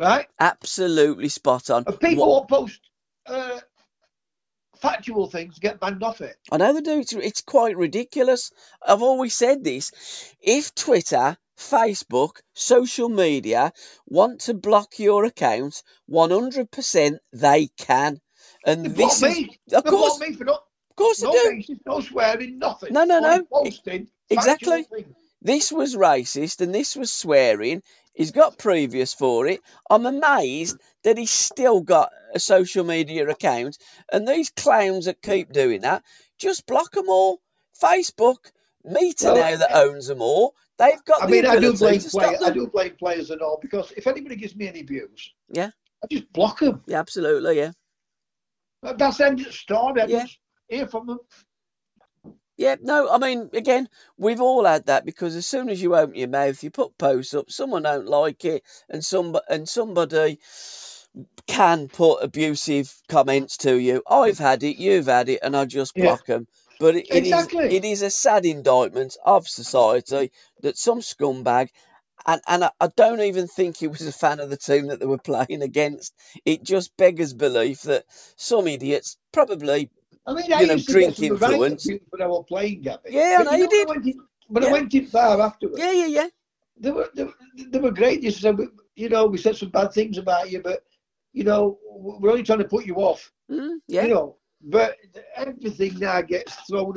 Right? 0.00 0.26
absolutely 0.38 1.28
spot 1.28 1.71
on. 1.71 1.85
And 1.87 2.00
people 2.00 2.26
What- 2.28 2.49
post 2.49 2.80
uh, 3.26 3.61
factual 4.78 5.28
things 5.28 5.59
get 5.59 5.78
banned 5.78 6.02
off 6.02 6.21
it. 6.23 6.37
I 6.50 6.57
know 6.57 6.73
they 6.73 6.80
do. 6.80 7.00
It's, 7.00 7.12
it's 7.12 7.42
quite 7.42 7.76
ridiculous. 7.76 8.50
I've 8.87 9.02
always 9.02 9.35
said 9.35 9.62
this. 9.62 9.92
If 10.40 10.75
Twitter, 10.75 11.37
Facebook, 11.59 12.40
social 12.54 13.09
media 13.11 13.73
want 14.07 14.40
to 14.42 14.54
block 14.54 14.99
your 14.99 15.25
account, 15.26 15.83
100% 16.11 17.19
they 17.35 17.69
can. 17.76 18.21
And 18.64 18.85
They 18.87 18.88
this 18.88 19.23
is, 19.23 19.23
me. 19.23 19.59
of 19.73 19.85
They 19.85 19.90
course, 19.90 20.19
me 20.21 20.33
for 20.33 20.45
not, 20.45 20.64
of 20.90 20.97
course 20.97 21.19
they 21.21 21.26
no 21.26 21.33
do. 21.33 21.50
racist, 21.57 21.80
no 21.87 22.00
swearing, 22.00 22.59
nothing. 22.59 22.92
No, 22.95 23.04
no, 23.04 23.21
no. 23.21 23.45
Posting 23.45 24.09
Exactly. 24.30 24.87
This 25.42 25.73
was 25.73 25.97
racist 25.97 26.61
and 26.61 26.75
this 26.75 26.95
was 26.97 27.11
swearing. 27.11 27.83
He's 28.14 28.33
got 28.33 28.59
previous 28.59 29.14
for 29.14 29.47
it. 29.47 29.61
I'm 29.88 30.07
amazed 30.07 30.76
that 31.05 31.17
he's 31.19 31.31
still 31.31 31.81
got 31.81 32.11
a 32.35 32.40
social 32.40 32.85
media 32.85 33.29
account. 33.29 33.79
And 34.12 34.26
these 34.26 34.50
clowns 34.50 35.07
that 35.07 35.23
keep 35.23 35.52
doing 35.52 35.83
that, 35.83 36.02
just 36.38 36.67
block 36.67 36.93
them 36.93 37.09
all. 37.09 37.40
Facebook, 37.81 38.50
Meta 38.85 39.26
Well, 39.26 39.35
now 39.37 39.57
that 39.57 39.75
owns 39.75 40.07
them 40.07 40.21
all, 40.21 40.55
they've 40.79 41.02
got 41.05 41.23
I 41.23 41.26
the 41.26 41.33
mean, 41.33 41.47
I 41.47 41.59
do 41.59 41.73
blame 41.75 42.00
to 42.00 42.11
stop 42.11 42.23
players. 42.25 42.43
I 42.43 42.50
do 42.50 42.67
blame 42.67 42.97
players 42.99 43.31
and 43.31 43.40
all 43.40 43.59
because 43.61 43.93
if 43.97 44.07
anybody 44.07 44.37
gives 44.37 44.55
me 44.57 44.69
any 44.69 44.83
views, 44.83 45.33
Yeah. 45.50 45.71
I 46.02 46.07
just 46.11 46.33
block 46.33 46.61
them. 46.61 46.83
Yeah, 46.87 46.99
absolutely, 46.99 47.59
yeah. 47.59 47.73
That's 48.83 49.19
the 49.19 49.26
end 49.26 49.40
of 49.40 49.47
the 49.47 49.52
story. 49.52 50.02
I 50.02 50.07
Yeah. 50.07 50.26
hear 50.69 50.87
from 50.87 51.07
them. 51.07 51.19
Yeah, 52.61 52.76
no, 52.83 53.09
I 53.11 53.17
mean, 53.17 53.49
again, 53.55 53.88
we've 54.19 54.43
all 54.43 54.67
had 54.67 54.85
that 54.85 55.07
because 55.07 55.35
as 55.35 55.47
soon 55.47 55.71
as 55.71 55.81
you 55.81 55.97
open 55.97 56.14
your 56.14 56.29
mouth, 56.29 56.62
you 56.62 56.71
put 56.71 56.99
posts 56.99 57.33
up, 57.33 57.50
someone 57.50 57.85
don't 57.85 58.07
like 58.07 58.45
it, 58.45 58.62
and 58.90 59.02
some 59.02 59.35
and 59.49 59.67
somebody 59.67 60.38
can 61.47 61.88
put 61.88 62.23
abusive 62.23 62.95
comments 63.09 63.57
to 63.57 63.79
you. 63.79 64.02
I've 64.07 64.37
had 64.37 64.62
it, 64.62 64.76
you've 64.76 65.07
had 65.07 65.31
it, 65.31 65.40
and 65.43 65.57
I 65.57 65.64
just 65.64 65.95
Yeah. 65.97 66.05
block 66.05 66.26
them. 66.26 66.49
But 66.79 66.97
it, 66.97 67.07
it 67.09 67.25
is 67.25 67.49
Exactly. 67.49 67.76
it 67.76 67.85
is 67.87 68.02
a 68.02 68.11
sad 68.11 68.45
indictment 68.45 69.17
of 69.25 69.49
society 69.49 70.31
that 70.61 70.76
some 70.76 71.00
scumbag, 71.00 71.71
and 72.26 72.43
and 72.47 72.64
I, 72.64 72.73
I 72.79 72.88
don't 72.88 73.23
even 73.23 73.47
think 73.49 73.79
he 73.79 73.88
was 73.88 74.02
a 74.07 74.12
fan 74.12 74.38
of 74.38 74.50
the 74.50 74.59
team 74.59 74.88
that 74.88 75.00
they 75.00 75.07
were 75.07 75.17
playing 75.17 75.62
against. 75.62 76.12
It 76.45 76.62
just 76.62 76.95
beggars 76.99 77.33
belief 77.33 77.81
that 77.85 78.05
some 78.37 78.67
idiots 78.67 79.17
probably 79.33 79.88
I 80.27 80.35
mean, 80.35 80.53
I 80.53 80.61
You 80.61 80.67
know, 80.67 80.75
used 80.75 80.87
to 80.87 80.93
drink 80.93 81.09
get 81.09 81.17
some 81.17 81.31
advice 81.33 81.53
influence. 81.55 81.87
when 82.11 82.23
I 82.23 82.27
was 82.27 82.45
playing, 82.49 82.83
Gabby. 82.83 83.11
Yeah, 83.11 83.39
I 83.41 83.43
But 83.43 83.45
know 83.45 83.53
you 83.57 83.69
did. 83.69 83.89
In, 84.07 84.21
Yeah. 84.62 84.69
I 84.69 84.73
went 84.73 84.95
in 84.95 85.07
bar 85.07 85.41
afterwards, 85.41 85.81
yeah 85.81 85.93
yeah 85.93 86.07
yeah 86.07 86.29
they 86.79 86.91
were 86.91 87.09
they, 87.15 87.27
they 87.71 87.79
were 87.79 87.91
great. 87.91 88.23
They 88.23 88.31
said, 88.31 88.57
you 88.97 89.09
know, 89.09 89.27
we 89.27 89.39
said 89.39 89.57
some 89.57 89.71
bad 89.71 89.93
things 89.93 90.19
about 90.19 90.50
you, 90.50 90.61
but 90.62 90.83
you 91.33 91.45
know, 91.45 91.79
we're 91.89 92.31
only 92.31 92.43
trying 92.43 92.59
to 92.61 92.65
put 92.69 92.87
you 92.87 92.97
off. 92.97 93.33
mm, 93.50 93.79
yeah. 93.89 94.05
You 94.05 94.15
know, 94.15 94.37
but 94.62 94.97
everything 95.37 95.99
now 95.99 96.21
gets 96.23 96.55
thrown. 96.69 96.95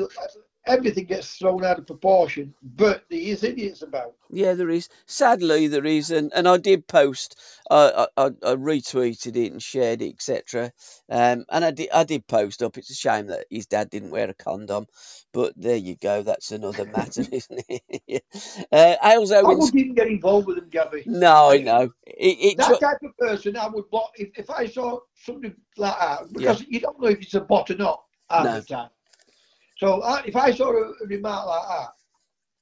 Everything 0.66 1.06
gets 1.06 1.36
thrown 1.38 1.66
out 1.66 1.80
of 1.80 1.88
proportion. 1.88 2.54
But 2.64 3.06
there 3.10 3.20
is 3.20 3.44
idiots 3.44 3.82
about. 3.82 4.14
Yeah, 4.30 4.54
there 4.56 4.70
is. 4.70 4.90
Sadly, 5.06 5.68
there 5.68 5.86
is, 5.86 6.12
and, 6.12 6.34
and 6.34 6.48
I 6.48 6.58
did 6.58 6.88
post. 6.88 7.40
I, 7.70 8.08
I 8.18 8.26
I 8.26 8.26
I 8.28 8.56
retweeted 8.56 9.36
it 9.38 9.52
and 9.52 9.62
shared 9.62 10.02
it, 10.02 10.14
etc. 10.16 10.72
Um, 11.10 11.46
and 11.50 11.66
I 11.66 11.72
did 11.72 11.90
I 11.94 12.04
did 12.04 12.28
post 12.28 12.64
up. 12.64 12.78
It's 12.78 12.90
a 12.92 12.96
shame 12.96 13.28
that 13.28 13.46
his 13.50 13.68
dad 13.68 13.90
didn't 13.90 14.12
wear 14.12 14.30
a 14.30 14.34
condom, 14.34 14.88
but 15.34 15.54
there 15.56 15.78
you 15.78 15.96
go. 15.96 16.24
That's 16.24 16.52
another 16.52 16.86
matter, 16.86 17.24
isn't 17.32 17.64
it? 17.70 18.24
uh, 18.72 18.96
I 19.02 19.18
Owens. 19.18 19.60
wouldn't 19.60 19.76
even 19.76 19.96
get 19.96 20.08
involved 20.08 20.48
with 20.48 20.58
them, 20.58 20.70
Gabby. 20.70 21.04
No, 21.06 21.52
I 21.52 21.58
know. 21.60 21.94
It, 22.06 22.38
it 22.40 22.58
That 22.58 22.70
ju- 22.70 22.80
type 22.80 22.98
of 23.04 23.18
person, 23.18 23.58
I 23.58 23.68
would 23.68 23.90
block 23.90 24.12
if, 24.16 24.30
if 24.38 24.50
I 24.50 24.66
saw 24.68 25.00
something 25.16 25.56
like 25.78 26.00
that 26.00 26.34
because 26.34 26.66
you 26.68 26.80
don't 26.80 27.00
know 27.02 27.08
if 27.10 27.22
it's 27.22 27.34
a 27.36 27.42
bot 27.42 27.72
or 27.72 27.76
not 27.76 28.04
half 28.30 28.46
No. 28.46 28.56
the 28.56 28.62
time. 28.76 28.90
So 29.84 30.02
I, 30.02 30.24
if 30.26 30.36
I 30.38 30.52
saw 30.52 30.72
a, 30.72 30.94
remark 31.06 31.46
like 31.46 31.68
that, 31.68 31.90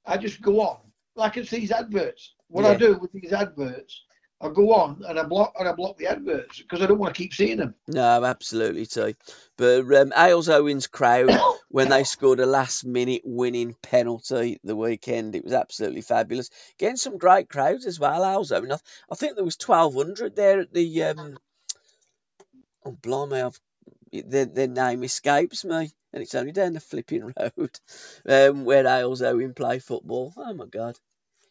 I 0.08 0.18
just 0.18 0.42
go 0.42 0.60
on. 0.62 0.78
Like 1.16 1.38
it's 1.38 1.51
these 1.51 1.72
adverts. 1.72 2.34
What 2.48 2.66
I 2.66 2.75
do 2.75 2.98
with 2.98 3.12
these 3.12 3.32
adverts, 3.32 4.04
I 4.42 4.50
go 4.50 4.74
on 4.74 5.04
and 5.08 5.20
I 5.20 5.24
block 5.24 5.54
and 5.60 5.70
I 5.70 5.74
block 5.74 5.98
the 5.98 6.08
adverts 6.08 6.60
because 6.60 6.82
I 6.82 6.88
don't 6.88 6.98
want 6.98 7.13
to 7.13 7.22
keep 7.22 7.34
seeing 7.34 7.58
them. 7.58 7.75
No, 7.88 8.24
absolutely 8.24 8.88
too. 8.88 9.13
But 9.56 9.82
um, 9.82 10.10
Halesowen's 10.10 10.88
crowd 10.88 11.30
when 11.70 11.90
they 11.90 12.06
scored 12.06 12.40
a 12.40 12.48
last 12.48 12.84
minute 12.86 13.22
winning 13.24 13.75
penalty 13.84 14.60
the 14.63 14.75
weekend, 14.75 15.36
it 15.36 15.44
was 15.44 15.54
absolutely 15.54 16.01
fabulous. 16.01 16.50
Getting 16.80 16.98
some 16.98 17.20
great 17.20 17.50
crowds 17.50 17.86
as 17.86 18.00
well, 18.00 18.22
Halesowen's. 18.22 18.72
I, 18.72 18.78
I 19.12 19.16
think 19.16 19.36
there 19.36 19.46
was 19.46 19.58
twelve 19.58 19.94
hundred 19.94 20.36
there 20.36 20.62
at 20.62 20.74
the. 20.74 21.04
Um, 21.04 21.38
oh 22.84 22.98
blimey, 23.00 23.42
I've, 23.42 23.60
their 24.12 24.46
their 24.46 24.68
name 24.68 25.03
escapes 25.03 25.63
me, 25.65 25.91
and 26.13 26.22
it's 26.24 26.36
only 26.36 26.51
down 26.51 26.74
the 26.74 26.80
flipping 26.80 27.34
road 27.38 27.80
um, 28.27 28.65
where 28.65 28.84
Halesowen 28.84 29.56
play 29.56 29.80
football. 29.80 30.34
Oh 30.38 30.53
my 30.53 30.65
God! 30.65 30.98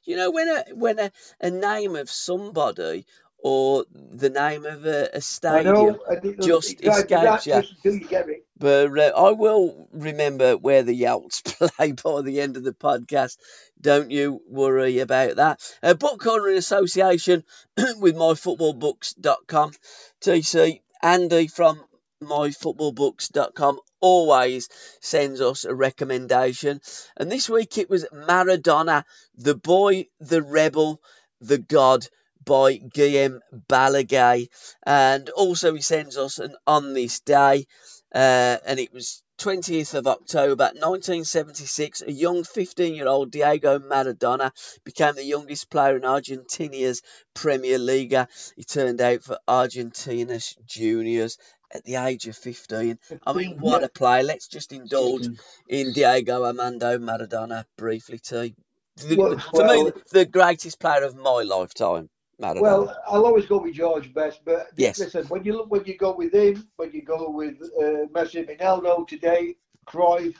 You 0.05 0.17
know 0.17 0.31
when 0.31 0.49
a 0.49 0.65
when 0.75 0.99
a, 0.99 1.13
a 1.41 1.51
name 1.51 1.97
of 1.97 2.11
somebody 2.11 3.07
or 3.43 3.85
the 3.93 4.31
name 4.31 4.67
of 4.67 4.85
a 4.85 5.21
stadium 5.21 5.75
know. 5.75 6.05
and 6.09 6.25
it- 6.25 6.41
just 6.41 6.83
escapes 6.83 7.47
you. 7.47 7.63
you 7.85 8.43
but 8.59 8.99
uh, 8.99 9.13
I 9.17 9.31
will 9.33 9.89
remember 9.93 10.57
where 10.57 10.83
the 10.83 11.01
Yelts 11.01 11.43
play 11.77 11.93
by 11.93 12.21
the 12.21 12.41
end 12.43 12.59
of 12.59 12.63
the 12.65 12.73
podcast. 12.75 13.39
Don't 13.81 14.11
you 14.11 14.43
worry 14.47 14.99
about 14.99 15.37
that. 15.37 15.61
Uh, 15.83 15.95
Book 15.95 16.21
Corner 16.21 16.51
in 16.51 16.59
association 16.59 17.43
with 17.77 18.15
myfootballbooks.com. 18.17 19.73
TC 20.21 20.81
Andy 21.03 21.47
from 21.47 21.83
myfootballbooks.com 22.23 23.81
always 24.01 24.69
sends 25.01 25.41
us 25.41 25.65
a 25.65 25.75
recommendation. 25.75 26.81
And 27.17 27.31
this 27.31 27.49
week 27.49 27.79
it 27.79 27.91
was 27.91 28.07
Maradona, 28.13 29.05
the 29.37 29.55
boy, 29.55 30.07
the 30.21 30.43
rebel, 30.43 31.01
the 31.41 31.59
god 31.59 32.07
by 32.45 32.79
Guillem 32.79 33.41
Balagué. 33.69 34.49
And 34.85 35.29
also 35.31 35.75
he 35.75 35.83
sends 35.83 36.17
us 36.17 36.39
an 36.39 36.57
on 36.67 36.95
this 36.95 37.21
day 37.21 37.67
uh, 38.15 38.59
and 38.67 38.81
it 38.81 38.93
was 38.93 39.23
20th 39.41 39.95
of 39.95 40.07
October 40.07 40.65
1976. 40.65 42.03
A 42.03 42.13
young 42.13 42.45
15 42.45 42.95
year 42.95 43.09
old 43.09 43.31
Diego 43.31 43.79
Maradona 43.79 44.53
became 44.85 45.15
the 45.15 45.25
youngest 45.25 45.71
player 45.71 45.97
in 45.97 46.05
Argentina's 46.05 47.01
Premier 47.33 47.79
Liga. 47.79 48.29
He 48.55 48.65
turned 48.65 49.01
out 49.01 49.23
for 49.23 49.39
Argentinos 49.49 50.57
Juniors 50.67 51.39
at 51.75 51.85
the 51.85 51.97
age 51.97 52.27
of 52.27 52.37
15. 52.37 52.99
I 53.27 53.33
mean, 53.33 53.57
what 53.61 53.83
a 53.83 53.89
play. 53.89 54.23
Let's 54.23 54.47
just 54.47 54.73
indulge 54.75 55.27
in 55.67 55.95
Diego 55.95 56.45
Armando 56.45 56.99
Maradona 56.99 57.65
briefly, 57.79 58.19
too. 58.19 58.51
The, 58.97 59.17
Well- 59.17 59.39
for 59.39 59.65
me, 59.65 59.91
the 60.13 60.27
greatest 60.27 60.79
player 60.79 61.05
of 61.05 61.17
my 61.17 61.45
lifetime, 61.45 62.11
Well, 62.41 62.97
I'll 63.07 63.27
always 63.27 63.47
go 63.47 63.59
with 63.59 63.75
George 63.75 64.13
best, 64.15 64.45
but 64.45 64.69
Yes. 64.77 64.99
listen, 64.99 65.27
when 65.27 65.45
you 65.45 65.55
look, 65.55 65.71
when 65.71 65.85
you 65.85 65.97
go 65.97 66.13
with 66.15 66.35
him, 66.35 66.69
when 66.77 66.91
you 66.93 67.03
go 67.03 67.31
with 67.31 67.57
uh, 67.79 68.07
Messi, 68.15 68.47
Ronaldo 68.49 69.07
today, 69.07 69.57
Cruyff, 69.87 70.35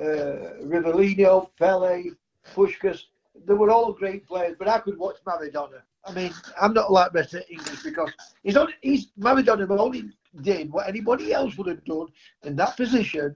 uh, 0.00 0.64
Rivellino, 0.64 1.50
Pele, 1.58 2.10
Puskás, 2.54 3.04
they 3.46 3.54
were 3.54 3.70
all 3.70 3.92
great 3.92 4.26
players. 4.26 4.56
But 4.58 4.68
I 4.68 4.78
could 4.78 4.98
watch 4.98 5.16
Maradona. 5.26 5.82
I 6.04 6.12
mean, 6.12 6.32
I'm 6.60 6.72
not 6.72 6.92
like 6.92 7.14
of 7.14 7.34
English 7.50 7.82
because 7.82 8.10
he's 8.42 8.56
only 8.56 8.74
he's 8.80 9.08
Maradona 9.18 9.66
only 9.78 10.04
did 10.42 10.72
what 10.72 10.88
anybody 10.88 11.32
else 11.32 11.56
would 11.58 11.66
have 11.66 11.84
done 11.84 12.06
in 12.44 12.56
that 12.56 12.76
position, 12.76 13.34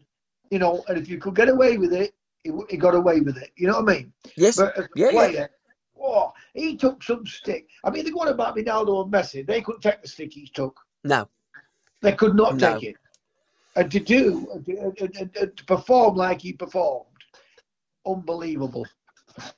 you 0.51 0.59
know. 0.59 0.85
And 0.89 0.99
if 0.99 1.09
you 1.09 1.19
could 1.19 1.35
get 1.35 1.49
away 1.49 1.79
with 1.79 1.93
it, 1.93 2.15
he, 2.45 2.53
he 2.71 2.77
got 2.77 2.95
away 2.95 3.21
with 3.21 3.37
it. 3.39 3.51
You 3.57 3.67
know 3.67 3.81
what 3.81 3.91
I 3.91 3.99
mean? 3.99 4.13
yes, 4.37 4.57
But 4.57 4.79
as 4.79 4.87
Yeah, 4.95 5.11
yeah. 5.11 5.11
player, 5.11 5.51
Oh, 6.01 6.33
he 6.55 6.77
took 6.77 7.03
some 7.03 7.27
stick. 7.27 7.69
I 7.85 7.91
mean, 7.91 8.05
they're 8.05 8.13
going 8.15 8.29
about 8.29 8.57
Ronaldo 8.57 9.05
and 9.05 9.13
Messi. 9.13 9.47
They 9.47 9.61
couldn't 9.61 9.83
take 9.83 10.01
the 10.03 10.09
stick 10.09 10.33
he 10.33 10.47
took. 10.47 10.79
No. 11.03 11.29
They 12.01 12.13
could 12.13 12.35
not 12.35 12.57
No. 12.57 12.75
take 12.75 12.85
it. 12.91 12.97
And 13.77 13.91
to 13.91 14.01
do, 14.01 14.49
and 14.53 14.97
to, 14.97 15.05
and- 15.21 15.37
and- 15.37 15.57
to 15.57 15.65
perform 15.65 16.15
like 16.15 16.41
he 16.43 16.53
performed, 16.53 17.07
unbelievable. 18.07 18.87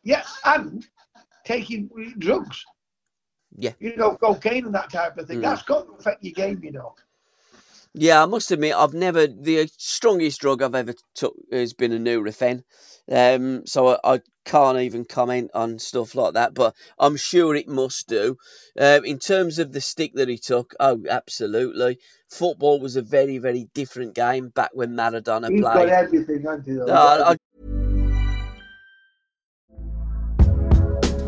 Yeah, 0.02 0.24
and 0.46 0.86
taking 1.44 1.90
drugs. 2.18 2.64
Yeah. 3.58 3.72
You 3.78 3.96
know, 3.96 4.16
cocaine 4.16 4.64
and 4.66 4.74
that 4.74 4.90
type 4.90 5.18
of 5.18 5.28
thing. 5.28 5.38
Mm. 5.38 5.42
That's 5.42 5.62
got 5.62 5.86
to 5.86 5.92
affect 5.92 6.24
your 6.24 6.32
game, 6.32 6.60
you 6.64 6.72
know. 6.72 6.94
Yeah, 7.94 8.22
I 8.22 8.26
must 8.26 8.50
admit, 8.50 8.74
I've 8.74 8.94
never 8.94 9.26
the 9.26 9.68
strongest 9.78 10.40
drug 10.40 10.62
I've 10.62 10.74
ever 10.74 10.94
took 11.14 11.34
has 11.50 11.72
been 11.72 11.92
a 11.92 11.98
Nurofen. 11.98 12.62
Um, 13.10 13.66
so 13.66 13.88
I, 13.88 14.14
I 14.14 14.20
can't 14.44 14.78
even 14.78 15.04
comment 15.04 15.50
on 15.54 15.78
stuff 15.78 16.14
like 16.14 16.34
that, 16.34 16.54
but 16.54 16.74
I'm 16.98 17.16
sure 17.16 17.54
it 17.54 17.68
must 17.68 18.08
do. 18.08 18.36
Um, 18.78 19.04
in 19.04 19.18
terms 19.18 19.58
of 19.58 19.72
the 19.72 19.80
stick 19.80 20.14
that 20.14 20.28
he 20.28 20.38
took, 20.38 20.74
oh, 20.80 21.04
absolutely. 21.08 21.98
Football 22.28 22.80
was 22.80 22.96
a 22.96 23.02
very, 23.02 23.38
very 23.38 23.68
different 23.74 24.14
game 24.14 24.48
back 24.48 24.70
when 24.72 24.96
Maradona 24.96 25.50
He's 25.50 25.60
got 25.60 25.74
played. 25.74 25.88
everything, 25.90 26.42
hasn't 26.42 26.66
he? 26.66 27.75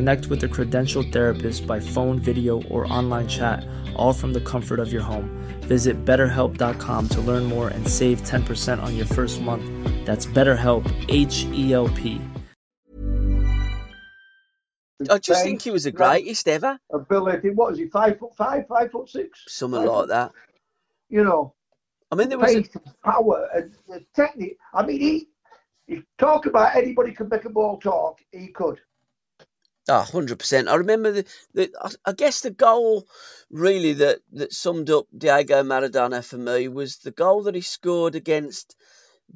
Connect 0.00 0.28
with 0.28 0.42
a 0.44 0.48
credentialed 0.48 1.12
therapist 1.12 1.66
by 1.66 1.78
phone, 1.78 2.18
video, 2.18 2.62
or 2.70 2.90
online 2.90 3.28
chat, 3.28 3.66
all 3.94 4.14
from 4.14 4.32
the 4.32 4.40
comfort 4.40 4.80
of 4.80 4.90
your 4.90 5.02
home. 5.02 5.28
Visit 5.64 6.06
betterhelp.com 6.06 7.08
to 7.10 7.20
learn 7.20 7.44
more 7.44 7.68
and 7.68 7.86
save 7.86 8.22
10% 8.22 8.82
on 8.82 8.96
your 8.96 9.04
first 9.04 9.42
month. 9.42 9.62
That's 10.06 10.24
BetterHelp, 10.24 10.90
H 11.10 11.44
E 11.52 11.74
L 11.74 11.90
P. 11.90 12.18
I 15.10 15.18
just 15.18 15.44
think 15.44 15.60
he 15.60 15.70
was 15.70 15.84
the 15.84 15.92
greatest 15.92 16.48
ever. 16.48 16.78
Ability. 16.90 17.50
What 17.50 17.74
is 17.74 17.78
he? 17.80 17.88
Five 17.88 18.18
foot 18.18 18.34
five, 18.34 18.66
five 18.68 18.90
foot 18.90 19.06
six. 19.10 19.44
Something 19.48 19.84
like 19.84 20.08
that. 20.08 20.32
You 21.10 21.24
know, 21.24 21.52
I 22.10 22.14
mean, 22.14 22.30
there 22.30 22.38
was 22.38 22.56
a, 22.56 22.64
power, 23.04 23.50
and 23.54 23.74
the 23.86 24.02
technique. 24.16 24.56
I 24.72 24.86
mean, 24.86 24.98
he. 24.98 25.28
You 25.88 26.04
talk 26.16 26.46
about 26.46 26.74
anybody 26.74 27.12
could 27.12 27.30
make 27.30 27.44
a 27.44 27.50
ball 27.50 27.78
talk. 27.78 28.20
He 28.32 28.48
could. 28.48 28.80
Oh, 29.88 29.98
100%. 29.98 30.68
I 30.68 30.74
remember 30.76 31.10
the, 31.12 31.24
the 31.54 31.94
I- 32.04 32.12
guess 32.12 32.42
the 32.42 32.50
goal 32.50 33.06
really 33.50 33.94
that, 33.94 34.20
that 34.32 34.52
summed 34.52 34.90
up 34.90 35.06
Diego 35.16 35.62
Maradona 35.62 36.24
for 36.24 36.38
me 36.38 36.68
was 36.68 36.98
the 36.98 37.10
goal 37.10 37.44
that 37.44 37.54
he 37.54 37.60
scored 37.60 38.14
against 38.14 38.76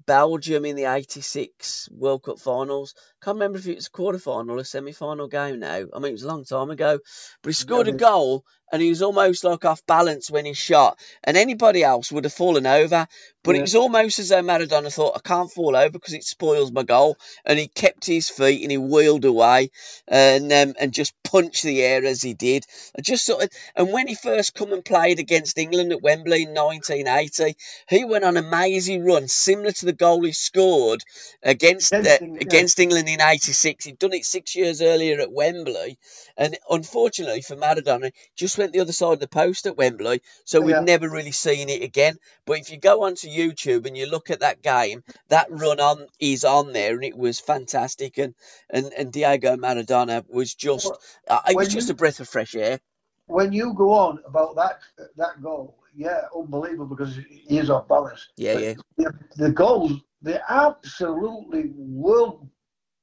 Belgium 0.06 0.64
in 0.64 0.76
the 0.76 0.84
86 0.86 1.88
World 1.90 2.24
Cup 2.24 2.38
finals. 2.40 2.94
Can't 3.22 3.36
remember 3.36 3.58
if 3.58 3.66
it 3.66 3.76
was 3.76 3.86
a 3.86 3.90
quarter 3.90 4.18
final 4.18 4.56
or 4.56 4.60
a 4.60 4.64
semi 4.64 4.92
final 4.92 5.28
game 5.28 5.60
now. 5.60 5.84
I 5.92 5.98
mean, 5.98 6.10
it 6.10 6.12
was 6.12 6.24
a 6.24 6.28
long 6.28 6.44
time 6.44 6.70
ago. 6.70 6.98
But 7.42 7.48
he 7.48 7.54
scored 7.54 7.88
a 7.88 7.92
goal 7.92 8.44
and 8.74 8.82
he 8.82 8.88
was 8.88 9.02
almost 9.02 9.44
like 9.44 9.64
off 9.64 9.86
balance 9.86 10.28
when 10.28 10.44
he 10.44 10.52
shot. 10.52 10.98
And 11.22 11.36
anybody 11.36 11.84
else 11.84 12.10
would 12.10 12.24
have 12.24 12.32
fallen 12.32 12.66
over. 12.66 13.06
But 13.44 13.56
it 13.56 13.60
was 13.60 13.74
almost 13.74 14.18
as 14.18 14.30
though 14.30 14.42
Maradona 14.42 14.90
thought, 14.90 15.16
I 15.16 15.20
can't 15.20 15.52
fall 15.52 15.76
over 15.76 15.90
because 15.90 16.14
it 16.14 16.24
spoils 16.24 16.72
my 16.72 16.82
goal. 16.82 17.18
And 17.44 17.58
he 17.58 17.68
kept 17.68 18.06
his 18.06 18.30
feet 18.30 18.62
and 18.62 18.70
he 18.70 18.78
wheeled 18.78 19.26
away 19.26 19.70
and 20.08 20.50
um, 20.50 20.74
and 20.80 20.94
just 20.94 21.14
punched 21.22 21.62
the 21.62 21.82
air 21.82 22.04
as 22.04 22.22
he 22.22 22.34
did. 22.34 22.64
I 22.98 23.02
just 23.02 23.26
sort 23.26 23.44
of, 23.44 23.50
and 23.76 23.92
when 23.92 24.08
he 24.08 24.14
first 24.14 24.54
come 24.54 24.72
and 24.72 24.84
played 24.84 25.20
against 25.20 25.58
England 25.58 25.92
at 25.92 26.02
Wembley 26.02 26.42
in 26.44 26.54
1980, 26.54 27.54
he 27.88 28.04
went 28.04 28.24
on 28.24 28.38
an 28.38 28.44
amazing 28.46 29.04
run, 29.04 29.28
similar 29.28 29.72
to 29.72 29.86
the 29.86 29.92
goal 29.92 30.24
he 30.24 30.32
scored 30.32 31.04
against 31.42 31.92
Against 31.92 32.22
uh, 32.22 32.24
England, 32.24 32.42
against 32.42 32.80
England 32.80 33.08
in 33.10 33.20
'86. 33.20 33.84
He'd 33.84 33.98
done 33.98 34.14
it 34.14 34.24
six 34.24 34.56
years 34.56 34.80
earlier 34.80 35.20
at 35.20 35.30
Wembley, 35.30 35.98
and 36.36 36.56
unfortunately 36.70 37.42
for 37.42 37.56
Maradona, 37.56 38.10
just 38.36 38.56
went 38.64 38.72
the 38.72 38.80
other 38.80 38.92
side 38.92 39.12
of 39.12 39.20
the 39.20 39.28
post 39.28 39.66
at 39.66 39.76
Wembley, 39.76 40.22
so 40.44 40.60
we've 40.60 40.74
Yeah. 40.74 40.80
never 40.80 41.08
really 41.08 41.32
seen 41.32 41.68
it 41.68 41.82
again. 41.82 42.16
But 42.46 42.58
if 42.58 42.70
you 42.70 42.78
go 42.78 43.04
onto 43.04 43.28
YouTube 43.28 43.86
and 43.86 43.96
you 43.96 44.06
look 44.06 44.30
at 44.30 44.40
that 44.40 44.62
game, 44.62 45.04
that 45.28 45.50
run 45.50 45.80
on 45.80 46.06
is 46.18 46.44
on 46.44 46.72
there, 46.72 46.94
and 46.94 47.04
it 47.04 47.16
was 47.16 47.40
fantastic. 47.40 48.18
And 48.18 48.34
and, 48.70 48.92
and 48.94 49.12
Diego 49.12 49.56
Maradona 49.56 50.24
was 50.28 50.54
just, 50.54 50.90
uh, 51.28 51.40
it 51.48 51.56
was 51.56 51.68
just 51.68 51.88
you- 51.88 51.92
a 51.92 51.96
breath 51.96 52.20
of 52.20 52.28
fresh 52.28 52.54
air. 52.54 52.80
When 53.26 53.52
you 53.52 53.74
go 53.74 53.92
on 53.92 54.18
about 54.26 54.56
that 54.56 54.80
that 55.16 55.42
goal, 55.42 55.78
yeah, 55.94 56.22
unbelievable 56.34 56.86
because 56.86 57.16
he 57.16 57.58
is 57.58 57.70
off 57.70 57.88
balance. 57.88 58.28
Yeah, 58.36 58.54
But 58.54 58.62
yeah. 58.62 58.74
The, 58.96 59.12
the 59.36 59.50
goals, 59.50 59.92
they're 60.22 60.42
absolutely 60.48 61.70
world, 61.74 62.48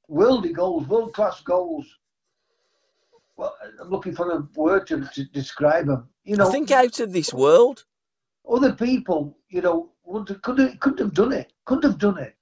worldy 0.09 0.53
goals, 0.53 0.87
world 0.87 1.13
class 1.13 1.41
goals. 1.41 1.85
Well, 3.41 3.55
I'm 3.81 3.89
looking 3.89 4.13
for 4.13 4.29
a 4.29 4.47
word 4.55 4.85
to, 4.87 5.01
to 5.15 5.23
describe 5.25 5.87
them. 5.87 6.07
You 6.23 6.37
know, 6.37 6.47
I 6.47 6.51
think 6.51 6.69
out 6.69 6.99
of 6.99 7.11
this 7.11 7.33
world. 7.33 7.83
other 8.47 8.71
people, 8.71 9.35
you 9.49 9.61
know, 9.61 9.89
would, 10.05 10.27
could 10.43 10.79
couldn't 10.79 10.99
have 10.99 11.15
done 11.15 11.31
it. 11.33 11.51
Couldn't 11.65 11.89
have 11.89 11.97
done 11.97 12.19
it. 12.19 12.35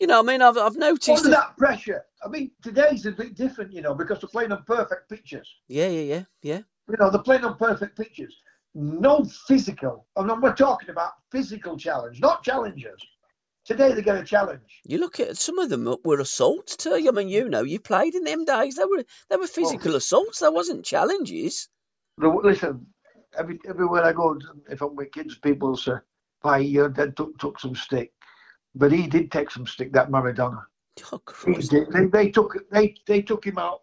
You 0.00 0.08
know, 0.08 0.18
I 0.18 0.22
mean, 0.22 0.42
I've 0.42 0.58
I've 0.58 0.74
noticed. 0.74 1.08
Under 1.10 1.30
that- 1.30 1.50
that 1.50 1.56
pressure. 1.56 2.04
I 2.24 2.28
mean, 2.28 2.50
today's 2.60 3.06
a 3.06 3.12
bit 3.12 3.36
different, 3.36 3.72
you 3.72 3.82
know, 3.82 3.94
because 3.94 4.18
they're 4.20 4.28
playing 4.28 4.50
on 4.50 4.64
perfect 4.64 5.08
pitches. 5.08 5.46
Yeah, 5.68 5.86
yeah, 5.86 6.00
yeah, 6.14 6.24
yeah. 6.42 6.60
You 6.88 6.96
know, 6.98 7.08
they're 7.08 7.22
playing 7.22 7.44
on 7.44 7.56
perfect 7.56 7.96
pitches. 7.96 8.34
No 8.74 9.24
physical. 9.46 10.06
I 10.16 10.24
mean, 10.24 10.40
we're 10.40 10.56
talking 10.56 10.90
about 10.90 11.12
physical 11.30 11.76
challenge, 11.78 12.20
not 12.20 12.42
challenges. 12.42 13.00
Today 13.64 13.92
they 13.92 14.02
get 14.02 14.16
a 14.16 14.24
challenge. 14.24 14.80
You 14.84 14.98
look 14.98 15.20
at 15.20 15.36
some 15.36 15.58
of 15.58 15.68
them 15.68 15.96
were 16.04 16.20
assaults 16.20 16.76
too. 16.76 16.94
I 16.94 17.10
mean, 17.12 17.28
you 17.28 17.48
know, 17.48 17.62
you 17.62 17.78
played 17.80 18.14
in 18.14 18.24
them 18.24 18.44
days. 18.44 18.76
They 18.76 18.84
were 18.84 19.04
they 19.28 19.36
were 19.36 19.46
physical 19.46 19.94
assaults. 19.96 20.40
They 20.40 20.48
wasn't 20.48 20.84
challenges. 20.84 21.68
Listen, 22.18 22.86
every, 23.38 23.58
everywhere 23.68 24.04
I 24.04 24.12
go, 24.12 24.38
if 24.68 24.82
I'm 24.82 24.96
with 24.96 25.12
kids, 25.12 25.36
people 25.38 25.76
say, 25.76 25.92
"Why 26.42 26.58
your 26.58 26.88
dad 26.88 27.16
took, 27.16 27.38
took 27.38 27.60
some 27.60 27.74
stick," 27.74 28.12
but 28.74 28.92
he 28.92 29.06
did 29.06 29.30
take 29.30 29.50
some 29.50 29.66
stick. 29.66 29.92
That 29.92 30.10
Maradona, 30.10 30.64
Oh 31.12 31.18
he 31.18 31.24
Christ! 31.24 31.70
did. 31.70 31.92
They, 31.92 32.06
they 32.06 32.30
took 32.30 32.56
they 32.70 32.94
they 33.06 33.22
took 33.22 33.44
him 33.46 33.58
out 33.58 33.82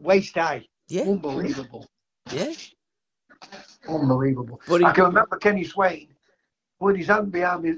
waist 0.00 0.34
high. 0.36 0.66
Yeah, 0.88 1.02
Unbelievable, 1.04 1.86
yeah. 2.32 2.52
unbelievable. 3.88 4.60
But 4.66 4.80
he- 4.80 4.86
I 4.86 4.92
can 4.92 5.04
remember 5.04 5.36
Kenny 5.38 5.64
Swain 5.64 6.08
putting 6.80 6.98
his 7.00 7.08
hand 7.08 7.30
behind 7.32 7.62
me, 7.62 7.74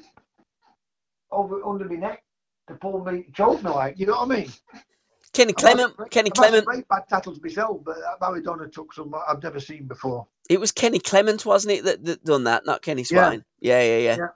over 1.35 1.65
under 1.65 1.87
my 1.89 1.97
neck 1.97 2.25
to 2.69 2.75
pull 2.75 3.05
me, 3.05 3.27
choke 3.35 3.63
me 3.63 3.71
like. 3.71 3.99
You 3.99 4.07
know 4.07 4.15
what 4.15 4.33
I 4.33 4.37
mean? 4.41 4.53
Kenny 5.35 5.53
Clement. 5.53 5.95
Kenny 6.11 6.31
I've 6.33 6.39
had 6.39 6.55
some 6.55 6.65
Clement. 6.65 6.67
Great 6.67 6.89
bad 6.89 7.09
tackles 7.09 7.41
myself, 7.43 7.81
but 7.85 7.97
Maradona 8.21 8.73
took 8.73 8.95
some 8.95 9.15
I've 9.29 9.43
never 9.43 9.61
seen 9.61 9.87
before. 9.87 10.29
It 10.49 10.61
was 10.61 10.73
Kenny 10.73 11.01
Clement, 11.01 11.45
wasn't 11.45 11.75
it, 11.75 11.85
that, 11.85 12.05
that 12.05 12.25
done 12.25 12.45
that? 12.45 12.67
Not 12.67 12.83
Kenny 12.83 13.05
Yeah. 13.11 13.29
Swain. 13.29 13.45
Yeah, 13.61 13.83
yeah, 13.83 13.99
yeah. 13.99 14.17
Yeah. 14.17 14.29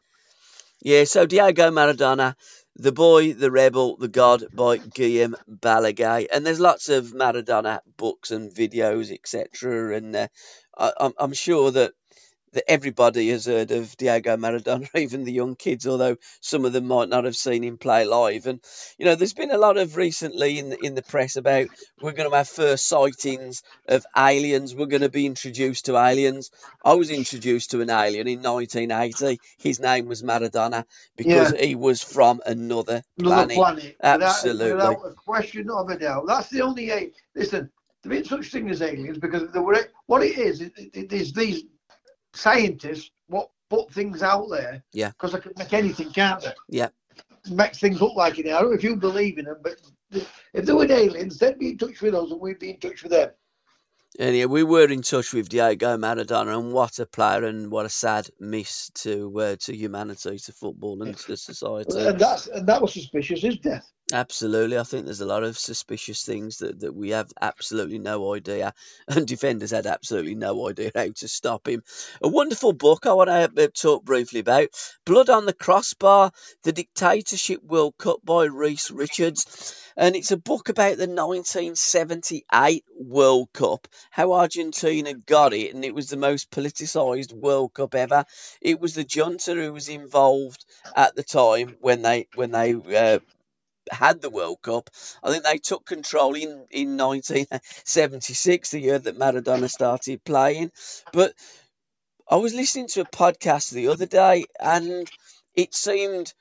Yeah. 0.83 1.05
So 1.05 1.27
Diego 1.27 1.71
Maradona, 1.71 2.35
the 2.77 2.93
boy, 2.93 3.33
the 3.35 3.51
rebel, 3.51 3.97
the 3.97 4.09
god 4.09 4.45
by 4.55 4.79
Guillem 4.79 5.35
Balagué, 5.51 6.27
and 6.33 6.47
there's 6.47 6.61
lots 6.61 6.89
of 6.89 7.07
Maradona 7.13 7.81
books 7.97 8.31
and 8.31 8.53
videos, 8.53 9.13
etc. 9.13 9.97
And 9.97 10.17
uh, 10.17 10.29
I, 10.77 10.93
I'm, 10.99 11.13
I'm 11.19 11.33
sure 11.33 11.71
that 11.73 11.93
that 12.53 12.71
everybody 12.71 13.29
has 13.31 13.47
heard 13.47 13.71
of 13.71 13.97
Diego 13.97 14.37
Maradona, 14.37 14.89
even 14.97 15.25
the 15.25 15.33
young 15.33 15.57
kids, 15.57 15.87
although 15.87 16.17
some 16.41 16.65
of 16.65 16.73
them 16.73 16.87
might 16.87 17.09
not 17.09 17.25
have 17.25 17.37
seen 17.37 17.63
him 17.65 17.79
play 17.79 18.05
live. 18.05 18.47
And 18.47 18.61
you 18.99 19.05
know, 19.07 19.15
there's 19.15 19.35
been 19.35 19.51
a 19.51 19.59
lot 19.59 19.77
of 19.77 19.97
recently 19.97 20.59
in 20.59 20.71
the, 20.71 20.85
in 20.85 20.95
the 20.95 21.03
press 21.03 21.37
about 21.37 21.69
we're 22.01 22.13
going 22.13 22.31
to 22.31 22.37
have 22.37 22.49
first 22.49 22.87
sightings 22.87 23.63
of 23.89 24.05
aliens. 24.17 24.75
We're 24.75 24.87
going 24.87 25.03
to 25.03 25.09
be 25.09 25.27
introduced 25.27 25.87
to 25.87 25.97
aliens. 25.97 26.51
I 26.85 26.95
was 26.95 27.11
introduced 27.11 27.73
to 27.73 27.81
an 27.81 27.91
alien 27.91 28.29
in 28.29 28.43
1980. 28.43 29.41
His 29.59 29.81
name 29.81 30.07
was 30.07 30.23
Maradona 30.23 30.85
because 31.17 31.53
Yeah. 31.53 31.65
he 31.65 31.75
was 31.75 32.03
from 32.03 32.41
another 32.47 33.03
Another 33.19 33.47
planet. 33.47 33.57
planet. 33.57 33.97
Absolutely. 34.03 34.73
Without, 34.73 34.99
without 34.99 35.13
a 35.13 35.15
question 35.15 35.71
of 35.71 35.89
a 35.91 35.99
doubt. 35.99 36.27
That's 36.27 36.49
the 36.49 36.63
only. 36.63 37.13
Listen, 37.35 37.71
there 38.03 38.13
ain't 38.15 38.27
such 38.27 38.51
thing 38.51 38.71
as 38.71 38.83
aliens 38.83 39.19
because 39.19 39.51
there 39.53 39.63
were. 39.63 39.79
What 40.07 40.23
it 40.23 40.39
is, 40.39 40.61
it, 40.61 40.73
it, 40.77 40.91
it 40.95 41.13
is 41.13 41.33
these 41.33 41.65
scientists 42.35 43.11
what 43.29 43.51
put 43.69 43.93
things 43.93 44.23
out 44.23 44.49
there. 44.51 44.83
Yeah. 44.93 45.11
Because 45.11 45.33
they 45.33 45.41
can 45.41 45.53
make 45.57 45.73
anything, 45.73 46.11
can't 46.11 46.41
they? 46.41 46.53
Yeah. 46.69 46.89
Makes 47.51 47.79
things 47.79 48.01
look 48.01 48.17
like 48.17 48.39
it. 48.39 48.47
I 48.47 48.61
don't 48.61 48.71
know 48.71 48.77
if 48.77 48.85
you 48.85 48.97
believe 48.97 49.39
in 49.39 49.47
them, 49.47 49.59
but 49.63 49.77
if 50.11 50.65
there 50.65 50.77
were 50.77 50.91
aliens, 50.91 51.39
they'd 51.39 51.59
be 51.59 51.71
in 51.71 51.79
touch 51.79 52.01
with 52.01 52.15
us 52.15 52.31
and 52.31 52.41
we'd 52.41 52.59
be 52.59 52.71
in 52.71 52.81
touch 52.81 53.03
with 53.03 53.13
them. 53.13 53.31
And 54.19 54.35
yeah, 54.35 54.47
we 54.47 54.63
were 54.65 54.87
in 54.87 55.03
touch 55.03 55.33
with 55.33 55.49
Diego 55.49 55.97
Maradona, 55.97 56.59
and 56.59 56.73
what 56.73 56.99
a 56.99 57.07
player, 57.07 57.45
and 57.45 57.71
what 57.71 57.87
a 57.87 57.91
sad 57.91 58.29
miss 58.41 58.91
to 58.95 59.41
uh, 59.41 59.57
to 59.61 59.77
humanity, 59.77 60.39
to 60.39 60.53
football, 60.53 61.03
and 61.03 61.17
to 61.17 61.37
society. 61.37 61.99
And 61.99 62.19
that's 62.19 62.47
and 62.49 62.67
that 62.67 62.81
was 62.81 62.95
suspicious. 62.95 63.43
His 63.43 63.59
death. 63.59 63.89
Absolutely, 64.11 64.79
I 64.79 64.85
think 64.85 65.05
there's 65.05 65.21
a 65.21 65.27
lot 65.27 65.45
of 65.45 65.59
suspicious 65.59 66.25
things 66.25 66.59
that, 66.59 66.81
that 66.81 66.95
we 66.95 67.11
have 67.11 67.31
absolutely 67.43 67.99
no 67.99 68.33
idea, 68.35 68.73
and 69.09 69.27
defenders 69.27 69.71
had 69.71 69.87
absolutely 69.87 70.35
no 70.35 70.67
idea 70.69 70.91
how 70.95 71.09
to 71.11 71.29
stop 71.29 71.69
him. 71.69 71.83
A 72.23 72.29
wonderful 72.29 72.73
book 72.73 73.05
I 73.05 73.13
want 73.13 73.29
to 73.29 73.65
uh, 73.65 73.69
talk 73.75 74.05
briefly 74.07 74.41
about: 74.41 74.69
Blood 75.05 75.29
on 75.29 75.45
the 75.45 75.53
Crossbar, 75.53 76.33
the 76.63 76.73
Dictatorship 76.73 77.63
World 77.63 77.99
Cup 77.99 78.21
by 78.25 78.45
Rhys 78.47 78.91
Richards, 78.91 79.75
and 79.95 80.17
it's 80.17 80.31
a 80.31 80.39
book 80.39 80.71
about 80.71 80.97
the 80.97 81.07
1978 81.07 82.85
World 82.99 83.51
Cup, 83.53 83.89
how 84.11 84.33
Argentina 84.33 85.13
got 85.13 85.53
it, 85.53 85.75
and 85.75 85.85
it 85.85 85.95
was 85.95 86.09
the 86.09 86.17
most 86.17 86.51
politicised 86.51 87.35
World 87.35 87.75
Cup 87.75 87.95
ever. 87.95 88.25
It 88.63 88.81
was 88.81 88.95
the 88.95 89.05
junta 89.05 89.53
who 89.55 89.71
was 89.75 89.91
involved 89.91 90.65
at 90.97 91.15
the 91.15 91.23
time 91.23 91.77
when 91.81 92.01
they 92.01 92.27
when 92.35 92.53
they 92.53 92.73
uh, 92.75 93.19
had 93.93 94.21
the 94.21 94.31
World 94.31 94.63
Cup. 94.63 94.91
I 95.23 95.31
think 95.31 95.45
they 95.45 95.59
took 95.59 95.85
control 95.85 96.35
in, 96.35 96.67
in 96.71 96.97
1976, 96.97 98.71
the 98.71 98.81
year 98.81 98.99
that 98.99 99.19
Maradona 99.19 99.71
started 99.71 100.25
playing. 100.25 100.73
But 101.13 101.35
I 102.29 102.37
was 102.37 102.55
listening 102.55 102.89
to 102.89 103.03
a 103.03 103.05
podcast 103.05 103.71
the 103.71 103.89
other 103.89 104.07
day 104.07 104.45
and 104.61 105.11
it 105.55 105.75
seemed 105.75 106.33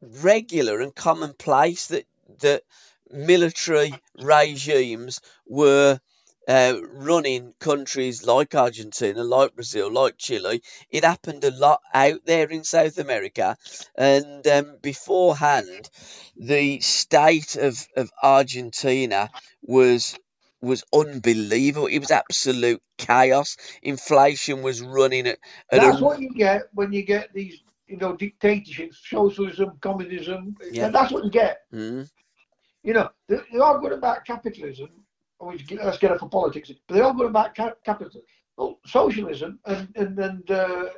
regular 0.00 0.80
and 0.80 0.94
commonplace 0.94 1.88
that, 1.88 2.06
that 2.40 2.62
military 3.10 3.94
regimes 4.18 5.20
were 5.46 6.00
uh, 6.48 6.78
running 6.92 7.54
countries 7.58 8.26
like 8.26 8.54
Argentina, 8.54 9.22
like 9.24 9.54
Brazil, 9.54 9.90
like 9.92 10.16
Chile. 10.18 10.62
It 10.90 11.04
happened 11.04 11.44
a 11.44 11.50
lot 11.50 11.80
out 11.92 12.20
there 12.26 12.48
in 12.48 12.64
South 12.64 12.98
America. 12.98 13.56
And 13.96 14.46
um, 14.46 14.76
beforehand, 14.82 15.88
the 16.36 16.80
state 16.80 17.56
of, 17.56 17.86
of 17.96 18.10
Argentina 18.22 19.30
was 19.62 20.18
was 20.60 20.84
unbelievable. 20.94 21.86
It 21.88 21.98
was 21.98 22.10
absolute 22.10 22.82
chaos. 22.96 23.56
Inflation 23.82 24.62
was 24.62 24.80
running 24.80 25.26
at, 25.26 25.38
at 25.70 25.82
That's 25.82 26.00
a, 26.00 26.04
what 26.04 26.20
you 26.20 26.30
get 26.34 26.62
when 26.72 26.92
you 26.92 27.02
get 27.02 27.34
these, 27.34 27.60
you 27.86 27.98
know, 27.98 28.16
dictatorships, 28.16 29.02
socialism, 29.08 29.78
communism. 29.80 30.56
Yeah. 30.70 30.88
That's 30.88 31.12
what 31.12 31.24
you 31.24 31.30
get. 31.30 31.58
Mm, 31.72 32.08
You 32.82 32.94
know, 32.94 33.10
they- 33.28 33.40
they're 33.52 33.62
all 33.62 33.78
good 33.78 33.92
about 33.92 34.24
capitalism. 34.24 35.03
Which 35.44 35.70
let's 35.70 35.98
get 35.98 36.12
off 36.12 36.22
of 36.22 36.30
politics, 36.30 36.70
but 36.86 36.94
they're 36.94 37.04
all 37.04 37.14
good 37.14 37.26
about 37.26 37.54
ca- 37.54 37.74
capitalism. 37.84 38.22
Well, 38.56 38.78
socialism 38.86 39.58
and 39.66 39.88
and, 39.96 40.18
and 40.18 40.50
uh, 40.50 40.88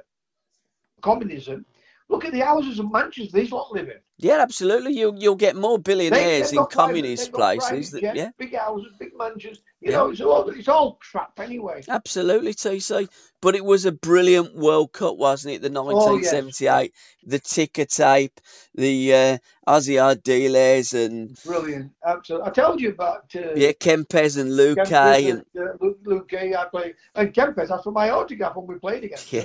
communism. 1.02 1.66
Look 2.08 2.24
at 2.24 2.32
the 2.32 2.40
houses 2.40 2.78
in 2.78 2.90
Manchester. 2.90 3.36
These 3.36 3.50
lot 3.50 3.72
live 3.72 3.88
in. 3.88 3.98
yeah, 4.18 4.38
absolutely. 4.40 4.92
You'll 4.96 5.16
you'll 5.18 5.34
get 5.34 5.56
more 5.56 5.78
billionaires 5.78 6.52
in 6.52 6.64
communist 6.66 7.24
they've 7.24 7.32
got 7.32 7.38
private 7.56 7.60
places. 7.60 7.90
That, 7.90 8.14
yeah, 8.14 8.30
big 8.38 8.54
houses, 8.54 8.92
big 8.98 9.10
mansions. 9.16 9.58
You 9.80 9.90
Yeah. 9.90 9.96
know, 9.98 10.10
it's 10.10 10.20
all 10.20 10.48
it's 10.48 10.68
all 10.68 10.98
crap 11.00 11.38
anyway. 11.40 11.82
Absolutely, 11.88 12.54
TC. 12.54 13.08
But 13.42 13.56
it 13.56 13.64
was 13.64 13.84
a 13.86 13.92
brilliant 13.92 14.54
World 14.54 14.92
Cup, 14.92 15.16
wasn't 15.16 15.54
it? 15.54 15.62
The 15.62 15.68
Oh, 15.68 15.90
yes. 15.90 16.32
1978, 16.32 16.92
the 17.24 17.38
ticker 17.40 17.84
tape, 17.84 18.40
the 18.74 19.14
uh, 19.14 19.38
Ossie 19.68 20.00
Ardiles, 20.00 20.94
and 20.94 21.36
Brilliant, 21.44 21.92
absolutely. 22.04 22.48
I 22.48 22.50
told 22.52 22.80
you 22.80 22.90
about 22.90 23.34
uh, 23.34 23.54
yeah, 23.54 23.72
Kempes 23.72 24.38
and 24.40 24.52
Luque, 24.52 24.76
Kempes 24.76 25.28
and 25.30 25.44
and 25.56 25.68
uh, 25.68 25.72
Luke, 25.80 25.98
Luke 26.04 26.32
I 26.34 26.64
played, 26.70 26.94
and 27.16 27.34
Kempes. 27.34 27.68
That's 27.68 27.82
for 27.84 27.90
my 27.92 28.10
autograph 28.10 28.56
when 28.56 28.66
we 28.66 28.76
played 28.76 29.04
against 29.04 29.32
yeah, 29.32 29.44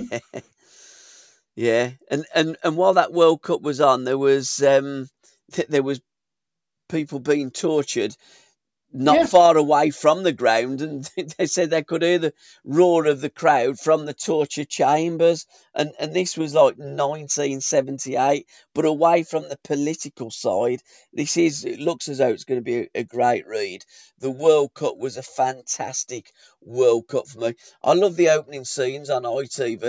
yeah. 1.56 1.90
And 2.10 2.24
and 2.34 2.56
and 2.64 2.76
while 2.76 2.94
that 2.94 3.12
World 3.12 3.42
Cup 3.42 3.62
was 3.62 3.80
on, 3.80 4.04
there 4.04 4.18
was 4.18 4.62
um, 4.62 5.08
th- 5.52 5.68
there 5.68 5.82
was 5.82 6.00
people 6.88 7.20
being 7.20 7.50
tortured 7.50 8.14
not 8.92 9.16
yeah. 9.16 9.26
far 9.26 9.56
away 9.56 9.90
from 9.90 10.22
the 10.22 10.32
ground, 10.32 10.82
and 10.82 11.10
they 11.38 11.46
said 11.46 11.70
they 11.70 11.82
could 11.82 12.02
hear 12.02 12.18
the 12.18 12.34
roar 12.64 13.06
of 13.06 13.20
the 13.20 13.30
crowd 13.30 13.78
from 13.78 14.06
the 14.06 14.14
torture 14.14 14.64
chambers. 14.64 15.46
And, 15.74 15.92
and 15.98 16.12
this 16.12 16.36
was 16.36 16.54
like 16.54 16.76
1978, 16.76 18.46
but 18.74 18.84
away 18.84 19.22
from 19.22 19.48
the 19.48 19.58
political 19.64 20.30
side, 20.30 20.82
this 21.12 21.36
is 21.36 21.64
it 21.64 21.80
looks 21.80 22.08
as 22.08 22.18
though 22.18 22.28
it's 22.28 22.44
going 22.44 22.60
to 22.60 22.64
be 22.64 22.80
a, 22.80 22.88
a 22.96 23.04
great 23.04 23.46
read. 23.46 23.84
The 24.18 24.30
World 24.30 24.74
Cup 24.74 24.98
was 24.98 25.16
a 25.16 25.22
fantastic 25.22 26.30
World 26.60 27.08
Cup 27.08 27.26
for 27.26 27.40
me. 27.40 27.54
I 27.82 27.94
love 27.94 28.16
the 28.16 28.30
opening 28.30 28.64
scenes 28.64 29.10
on 29.10 29.22
ITV. 29.22 29.82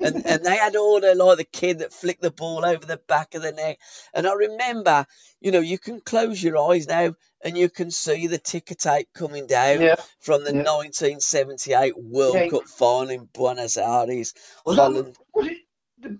And 0.00 0.26
and 0.26 0.44
they 0.44 0.56
had 0.56 0.76
all 0.76 1.00
the 1.00 1.14
like 1.14 1.38
the 1.38 1.44
kid 1.44 1.80
that 1.80 1.92
flicked 1.92 2.22
the 2.22 2.30
ball 2.30 2.64
over 2.64 2.84
the 2.84 2.96
back 2.96 3.34
of 3.34 3.42
the 3.42 3.52
net. 3.52 3.78
And 4.14 4.26
I 4.26 4.32
remember, 4.32 5.06
you 5.40 5.52
know, 5.52 5.60
you 5.60 5.78
can 5.78 6.00
close 6.00 6.21
your 6.30 6.58
eyes 6.70 6.86
now 6.86 7.14
and 7.44 7.56
you 7.58 7.68
can 7.68 7.90
see 7.90 8.26
the 8.28 8.38
ticker 8.38 8.74
tape 8.74 9.08
coming 9.14 9.46
down 9.46 9.80
Yeah. 9.80 9.96
from 10.20 10.44
the 10.44 10.54
Yeah. 10.54 10.62
1978 10.62 11.96
World 11.98 12.34
Yeah. 12.34 12.48
Cup 12.48 12.64
final 12.68 13.10
in 13.10 13.24
Buenos 13.32 13.76
Aires, 13.76 14.34
Was 14.64 14.76
that, 14.76 15.14
was 15.34 15.46
it 15.48 15.58
the 15.98 16.18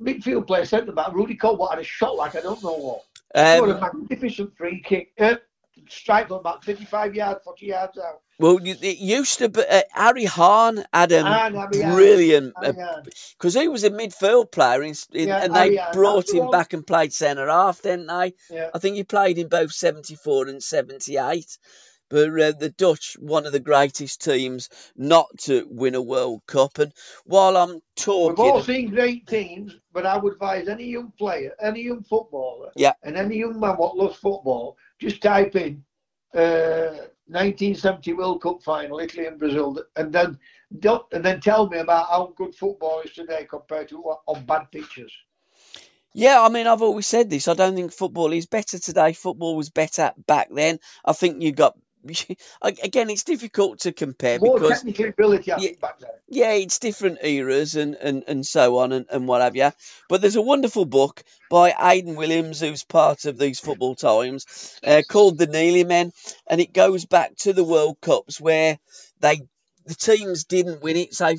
midfield 0.00 0.46
player 0.46 0.64
centre 0.64 0.92
back 0.92 1.08
Ruud 1.08 1.36
Krol 1.38 1.58
What 1.58 1.70
had 1.70 1.80
a 1.80 1.84
shot 1.84 2.16
like 2.16 2.34
I 2.36 2.40
don't 2.40 2.62
know 2.62 2.72
what. 2.72 3.02
what 3.34 3.68
a 3.70 3.74
Um, 3.74 3.80
magnificent 3.80 4.56
free 4.56 4.82
kick. 4.82 5.12
Uh, 5.18 5.36
strike 5.88 6.30
on 6.30 6.40
about 6.40 6.64
35 6.64 7.14
yards, 7.14 7.40
40 7.44 7.66
yards 7.66 7.98
out. 7.98 8.20
well, 8.38 8.58
it 8.62 8.98
used 8.98 9.38
to 9.38 9.48
be 9.48 9.60
uh, 9.68 9.82
Arie 9.96 10.24
Haan 10.24 10.84
had 10.92 11.12
a 11.12 11.22
Haan. 11.22 11.70
brilliant 11.70 12.54
Haan. 12.56 13.02
because 13.38 13.54
he 13.54 13.68
was 13.68 13.84
a 13.84 13.90
midfield 13.90 14.50
player 14.52 14.82
in, 14.82 14.94
in, 15.12 15.28
Yeah, 15.28 15.44
and 15.44 15.54
they 15.54 15.76
Haan, 15.76 15.92
brought 15.92 16.26
that's 16.26 16.32
him 16.32 16.50
back 16.50 16.72
and 16.72 16.86
played 16.86 17.12
centre 17.12 17.48
half, 17.48 17.82
didn't 17.82 18.06
they? 18.06 18.34
Yeah. 18.50 18.70
I 18.74 18.78
think 18.78 18.96
he 18.96 19.04
played 19.04 19.38
in 19.38 19.48
both 19.48 19.72
74 19.72 20.48
and 20.48 20.62
78. 20.62 21.58
But 22.10 22.28
uh, 22.28 22.52
the 22.52 22.68
Dutch, 22.76 23.16
one 23.18 23.46
of 23.46 23.52
the 23.52 23.58
greatest 23.60 24.20
teams 24.22 24.68
not 24.94 25.28
to 25.44 25.66
win 25.70 25.94
a 25.94 26.02
World 26.02 26.42
Cup. 26.46 26.78
And 26.78 26.92
while 27.24 27.56
I'm 27.56 27.80
talking, 27.96 28.44
We've 28.44 28.52
all 28.52 28.62
seen 28.62 28.90
great 28.90 29.26
teams, 29.26 29.74
but 29.94 30.04
I 30.04 30.18
would 30.18 30.34
advise 30.34 30.68
any 30.68 30.84
young 30.90 31.12
player, 31.18 31.52
any 31.58 31.80
young 31.84 32.02
footballer, 32.02 32.70
Yeah. 32.76 32.92
and 33.02 33.16
any 33.16 33.38
young 33.38 33.58
man 33.58 33.76
what 33.78 33.96
loves 33.96 34.16
football, 34.16 34.76
just 35.02 35.20
type 35.20 35.56
in 35.56 35.84
uh, 36.34 37.10
1970 37.26 38.12
World 38.14 38.42
Cup 38.42 38.62
final, 38.62 39.00
Italy 39.00 39.26
and 39.26 39.38
Brazil, 39.38 39.82
and 39.96 40.12
then 40.12 40.38
and 41.12 41.24
then 41.24 41.40
tell 41.40 41.68
me 41.68 41.78
about 41.78 42.08
how 42.08 42.32
good 42.36 42.54
football 42.54 43.00
is 43.00 43.12
today 43.12 43.46
compared 43.48 43.88
to 43.88 43.96
what, 43.96 44.20
on 44.26 44.44
bad 44.46 44.70
pictures. 44.70 45.12
yeah, 46.14 46.40
I 46.40 46.48
mean, 46.48 46.66
I've 46.66 46.82
always 46.82 47.06
said 47.06 47.28
this. 47.28 47.48
I 47.48 47.54
don't 47.54 47.74
think 47.74 47.92
football 47.92 48.32
is 48.32 48.46
better 48.46 48.78
today. 48.78 49.12
Football 49.12 49.56
was 49.56 49.70
better 49.70 50.12
back 50.26 50.48
then. 50.50 50.78
I 51.04 51.12
think 51.12 51.42
you 51.42 51.52
got, 51.52 51.76
again, 52.62 53.10
it's 53.10 53.24
difficult 53.24 53.80
to 53.80 53.92
compare 53.92 54.38
More 54.38 54.54
because 54.58 54.78
technical 54.82 55.06
ability, 55.06 55.44
Yeah. 55.48 55.58
think, 55.58 55.80
back 55.80 55.98
then. 56.00 56.10
yeah, 56.28 56.52
it's 56.52 56.78
different 56.78 57.18
eras 57.22 57.76
and, 57.76 57.94
and, 57.94 58.24
and 58.26 58.46
so 58.46 58.78
on 58.78 58.92
and, 58.92 59.06
and 59.10 59.28
what 59.28 59.40
have 59.42 59.56
you. 59.56 59.70
But 60.08 60.20
there's 60.20 60.36
a 60.36 60.42
wonderful 60.42 60.84
book 60.84 61.22
by 61.50 61.74
Aidan 61.80 62.16
Williams, 62.16 62.60
who's 62.60 62.84
part 62.84 63.24
of 63.24 63.38
these 63.38 63.60
football 63.60 63.94
times, 63.94 64.78
uh, 64.84 65.02
called 65.08 65.38
The 65.38 65.46
Nearly 65.46 65.84
Men, 65.84 66.12
and 66.46 66.60
it 66.60 66.72
goes 66.72 67.04
back 67.04 67.36
to 67.38 67.52
the 67.52 67.64
World 67.64 67.98
Cups 68.00 68.40
where 68.40 68.78
they 69.20 69.42
the 69.84 69.94
teams 69.96 70.44
didn't 70.44 70.82
win 70.82 70.96
it. 70.96 71.12
Say 71.14 71.38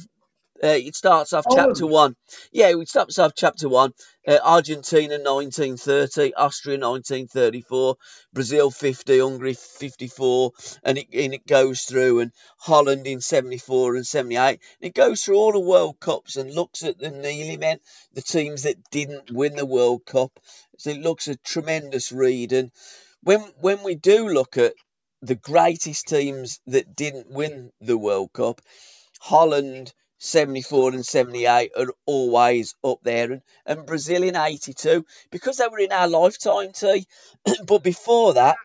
Uh, 0.63 0.67
it 0.67 0.95
starts 0.95 1.34
off 1.34 1.43
Holland. 1.45 1.76
chapter 1.76 1.86
one. 1.86 2.15
Yeah, 2.54 2.69
it 2.69 2.88
starts 2.88 3.19
off 3.19 3.34
chapter 3.36 3.67
one. 3.67 3.93
Uh, 4.26 4.39
Argentina 4.41 5.17
1930, 5.19 6.34
Austria 6.36 6.80
1934, 6.80 7.97
Brazil 8.32 8.71
50, 8.71 9.19
Hungary 9.19 9.56
54, 9.56 10.52
and 10.84 10.97
it, 10.97 11.08
and 11.12 11.34
it 11.34 11.45
goes 11.45 11.82
through, 11.82 12.21
and 12.21 12.32
Holland 12.58 13.06
in 13.06 13.19
74 13.19 13.97
and 13.97 14.08
78. 14.08 14.39
And 14.52 14.60
it 14.80 14.93
goes 14.93 15.21
through 15.21 15.36
all 15.36 15.52
the 15.52 15.60
World 15.60 15.99
Cups 15.99 16.38
and 16.38 16.54
looks 16.54 16.84
at 16.84 16.97
the 16.97 17.12
Nearly 17.12 17.58
men, 17.58 17.80
the 18.13 18.21
teams 18.21 18.63
that 18.63 18.89
didn't 18.89 19.32
win 19.32 19.58
the 19.58 19.65
World 19.65 20.06
Cup. 20.06 20.39
So 20.78 20.91
it 20.91 21.02
looks 21.02 21.28
a 21.28 21.36
tremendous 21.36 22.13
read. 22.13 22.54
And 22.54 22.71
when 23.21 23.41
when 23.60 23.84
we 23.84 23.95
do 23.95 24.30
look 24.30 24.56
at 24.56 24.76
the 25.21 25.36
greatest 25.36 26.08
teams 26.08 26.62
that 26.67 26.95
didn't 26.95 27.30
win 27.30 27.73
the 27.82 27.97
World 27.97 28.32
Cup, 28.32 28.62
Holland 29.19 29.93
74 30.24 30.94
and 30.94 31.06
78 31.06 31.72
are 31.78 31.94
always 32.06 32.76
up 32.84 33.00
there, 33.04 33.32
and, 33.32 33.42
and 33.66 33.86
Brazil 33.86 34.24
in 34.24 34.36
82 34.38 35.06
because 35.32 35.58
they 35.58 35.68
were 35.68 35.80
in 35.80 35.92
our 35.92 36.08
lifetime, 36.08 36.72
T. 36.72 37.06
but 37.66 37.84
before 37.84 38.34
that, 38.36 38.56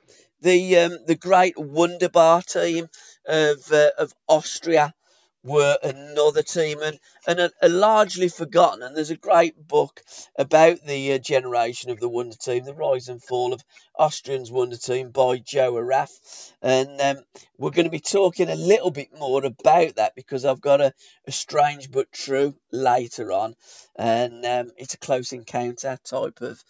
the 0.40 0.78
um, 0.78 0.98
the 1.06 1.16
great 1.16 1.58
Wunderbar 1.58 2.42
team 2.42 2.88
of 3.26 3.72
uh, 3.72 3.90
of 3.98 4.14
Austria 4.28 4.94
were 5.42 5.78
another 5.82 6.42
team 6.42 6.80
and, 6.82 6.98
and 7.26 7.40
are 7.40 7.68
largely 7.68 8.28
forgotten. 8.28 8.82
And 8.82 8.96
there's 8.96 9.10
a 9.10 9.16
great 9.16 9.56
book 9.66 10.00
about 10.36 10.84
the 10.84 11.14
uh, 11.14 11.18
generation 11.18 11.90
of 11.90 12.00
the 12.00 12.08
Wonder 12.08 12.36
Team, 12.36 12.64
the 12.64 12.74
rise 12.74 13.08
and 13.08 13.22
fall 13.22 13.52
of 13.52 13.62
Austrians 13.98 14.50
Wonder 14.50 14.76
Team 14.76 15.10
by 15.10 15.38
Joe 15.38 15.74
Araf. 15.74 16.52
And 16.62 17.00
um, 17.00 17.24
we're 17.58 17.70
going 17.70 17.86
to 17.86 17.90
be 17.90 17.98
talking 17.98 18.48
a 18.48 18.54
little 18.54 18.92
bit 18.92 19.08
more 19.18 19.44
about 19.44 19.96
that 19.96 20.14
because 20.14 20.44
I've 20.44 20.60
got 20.60 20.80
a, 20.80 20.94
a 21.26 21.32
strange 21.32 21.90
but 21.90 22.12
true 22.12 22.54
later 22.70 23.32
on. 23.32 23.56
And 23.96 24.44
um, 24.46 24.70
it's 24.76 24.94
a 24.94 24.98
close 24.98 25.32
encounter 25.32 25.98
type 26.04 26.40
of 26.40 26.62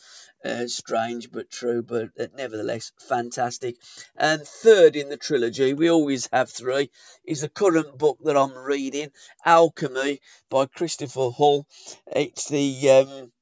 uh, 0.45 0.67
strange 0.67 1.31
but 1.31 1.51
true, 1.51 1.83
but 1.83 2.11
uh, 2.19 2.27
nevertheless 2.37 2.93
fantastic. 3.09 3.77
And 4.17 4.43
third 4.43 4.97
in 4.97 5.09
the 5.09 5.17
trilogy, 5.17 5.75
we 5.75 5.91
always 5.91 6.29
have 6.33 6.49
three, 6.51 6.91
is 7.25 7.43
the 7.43 7.49
current 7.49 7.99
book 7.99 8.19
that 8.25 8.37
I'm 8.37 8.57
reading, 8.57 9.11
Alchemy 9.45 10.21
by 10.49 10.67
Christopher 10.67 11.31
Hull. 11.37 11.67
It's 12.07 12.49
the 12.49 12.91
um, 12.91 13.33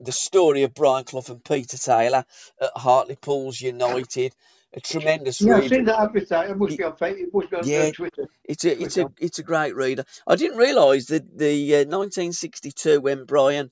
the 0.00 0.12
story 0.12 0.62
of 0.62 0.74
Brian 0.74 1.04
Clough 1.04 1.22
and 1.28 1.44
Peter 1.44 1.76
Taylor 1.78 2.24
at 2.60 2.70
Hartlepool's 2.76 3.60
United. 3.60 4.34
A 4.74 4.80
tremendous 4.80 5.40
Yeah, 5.40 5.56
I've 5.56 5.68
seen 5.68 5.84
that 5.84 5.98
advertised. 5.98 6.50
It 6.50 6.58
must 6.58 6.76
be 6.76 6.84
on 6.84 6.92
Facebook. 6.96 7.18
It 7.20 7.32
must 7.32 7.50
be 7.50 7.56
on 7.56 7.62
uh, 7.62 7.66
Yeah. 7.66 7.90
Twitter. 7.92 8.24
It's 8.44 8.64
a 8.64 8.82
it's 8.82 8.96
a 8.98 9.10
it's 9.18 9.38
a 9.38 9.42
great 9.42 9.74
reader. 9.74 10.04
I 10.26 10.36
didn't 10.36 10.58
realise 10.58 11.06
that 11.06 11.38
the 11.38 11.76
uh, 11.76 11.78
1962 11.78 13.00
when 13.00 13.24
Brian 13.24 13.70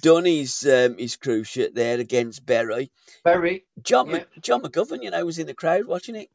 done 0.00 0.24
his 0.24 0.64
um, 0.64 0.96
his 0.96 1.16
cruise 1.16 1.48
ship 1.48 1.74
there 1.74 1.98
against 2.00 2.46
Bury, 2.46 2.90
Very. 3.22 3.66
John 3.82 4.08
Yeah. 4.08 4.24
John 4.40 4.62
McGovern, 4.62 5.02
you 5.02 5.10
know, 5.10 5.26
was 5.26 5.38
in 5.38 5.46
the 5.46 5.52
crowd 5.52 5.84
watching 5.86 6.14
it. 6.16 6.30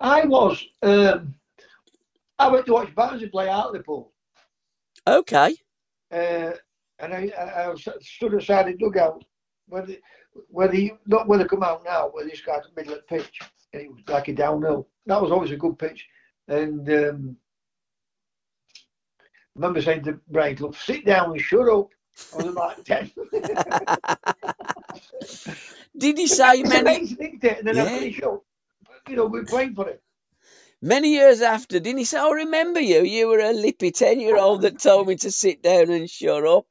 I 0.00 0.24
was. 0.24 0.64
Um, 0.80 1.34
I 2.38 2.48
went 2.48 2.64
to 2.66 2.72
watch 2.72 2.94
Barnsley 2.94 3.28
play 3.28 3.48
Hartlepool. 3.48 4.12
Okay, 5.06 5.56
uh, 6.12 6.52
and 7.00 7.14
I, 7.14 7.30
I, 7.38 7.70
I 7.70 7.74
stood 8.00 8.34
aside 8.34 8.66
the 8.66 8.76
dugout 8.76 9.24
where 9.68 9.86
the, 9.86 10.00
where 10.48 10.68
the 10.68 10.92
not 11.06 11.28
where 11.28 11.38
they 11.38 11.44
come 11.44 11.62
out 11.62 11.84
now, 11.84 12.08
where 12.08 12.24
this 12.26 12.40
guy's 12.40 12.62
middle 12.76 12.94
of 12.94 13.00
the 13.00 13.04
pitch, 13.16 13.38
and 13.72 13.82
it 13.82 13.90
was 13.90 14.00
like 14.08 14.28
a 14.28 14.34
downhill. 14.34 14.88
That 15.06 15.20
was 15.22 15.30
always 15.30 15.50
a 15.50 15.56
good 15.56 15.78
pitch, 15.78 16.06
and 16.48 16.88
um, 16.90 17.36
I 19.56 19.56
remember 19.56 19.82
saying 19.82 20.04
to 20.04 20.20
Brian, 20.28 20.56
"Look, 20.56 20.76
sit 20.76 21.04
down 21.04 21.32
and 21.32 21.40
shut 21.40 21.68
up." 21.68 21.88
I 22.32 22.36
was 22.42 22.54
like 22.54 22.84
ten. 22.84 23.10
did 25.96 26.18
he 26.18 26.26
say 26.26 26.62
many. 26.62 27.16
And 27.20 27.40
then 27.66 27.76
Yeah. 27.76 27.84
I 27.84 27.88
finish 27.88 28.22
up. 28.22 28.42
You 29.08 29.16
know, 29.16 29.26
we're 29.26 29.44
playing 29.44 29.74
for 29.74 29.88
it. 29.88 30.02
Many 30.80 31.10
years 31.14 31.42
after? 31.42 31.80
Didn't 31.80 31.98
he 31.98 32.04
say, 32.04 32.18
"I 32.18 32.30
remember 32.30 32.80
you. 32.80 33.02
You 33.02 33.28
were 33.28 33.40
a 33.40 33.52
lippy 33.52 33.90
ten 33.90 34.20
year 34.20 34.36
old 34.36 34.62
that 34.62 34.80
told 34.80 35.08
me 35.08 35.16
to 35.16 35.30
sit 35.30 35.62
down 35.62 35.90
and 35.90 36.08
shut 36.10 36.46
up." 36.46 36.66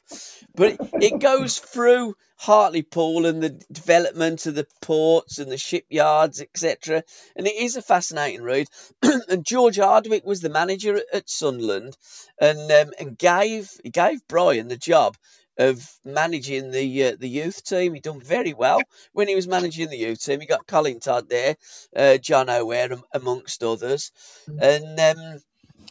But 0.56 0.78
it, 1.02 1.20
goes 1.20 1.60
through 1.60 2.15
Hartlepool 2.38 3.26
and 3.26 3.41
the 3.41 3.50
development 3.72 4.46
of 4.46 4.56
the 4.56 4.67
ports 4.82 5.39
and 5.39 5.52
the 5.52 5.58
shipyards, 5.58 6.41
etc. 6.41 7.04
And 7.36 7.48
it 7.48 7.56
is 7.56 7.76
a 7.76 7.82
fascinating 7.82 8.41
read. 8.41 8.67
and 9.30 9.46
George 9.46 9.78
Hardwick 9.78 10.26
was 10.26 10.41
the 10.41 10.50
manager 10.50 10.98
at, 10.98 11.06
at 11.13 11.30
Sunderland, 11.30 11.96
and 12.39 12.72
um, 12.72 12.93
and 13.00 13.17
gave 13.17 13.72
he 13.84 13.89
gave 13.89 14.28
Brian 14.28 14.67
the 14.67 14.78
job 14.78 15.15
of 15.58 15.88
managing 16.06 16.72
the 16.72 17.06
uh, 17.06 17.15
the 17.20 17.30
youth 17.30 17.63
team. 17.63 17.93
He 17.93 18.00
done 18.00 18.22
very 18.22 18.54
well 18.54 18.82
when 19.13 19.28
he 19.28 19.36
was 19.36 19.48
managing 19.48 19.89
the 19.89 19.98
youth 19.98 20.24
team. 20.24 20.39
He 20.39 20.48
got 20.48 20.67
Colin 20.67 21.00
Todd 21.00 21.30
there, 21.30 21.56
uh, 21.96 22.17
John 22.17 22.50
O'Hare 22.50 22.93
am- 22.93 23.04
amongst 23.13 23.63
others, 23.63 24.12
and 24.48 25.00
um, 25.00 25.41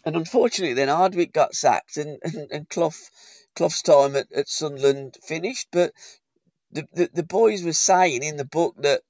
and 0.04 0.16
unfortunately 0.16 0.74
then 0.74 0.88
Hardwick 0.88 1.32
got 1.32 1.54
sacked 1.54 1.96
and 1.96 2.18
and, 2.22 2.50
and 2.50 2.68
Clough 2.68 2.92
Clough's 3.54 3.82
time 3.82 4.16
at, 4.16 4.30
at 4.32 4.48
Sunderland 4.48 5.16
finished. 5.24 5.68
But 5.72 5.92
the, 6.70 6.86
the 6.92 7.10
the 7.12 7.22
boys 7.22 7.62
were 7.64 7.72
saying 7.72 8.22
in 8.22 8.36
the 8.36 8.44
book 8.44 8.74
that 8.78 9.02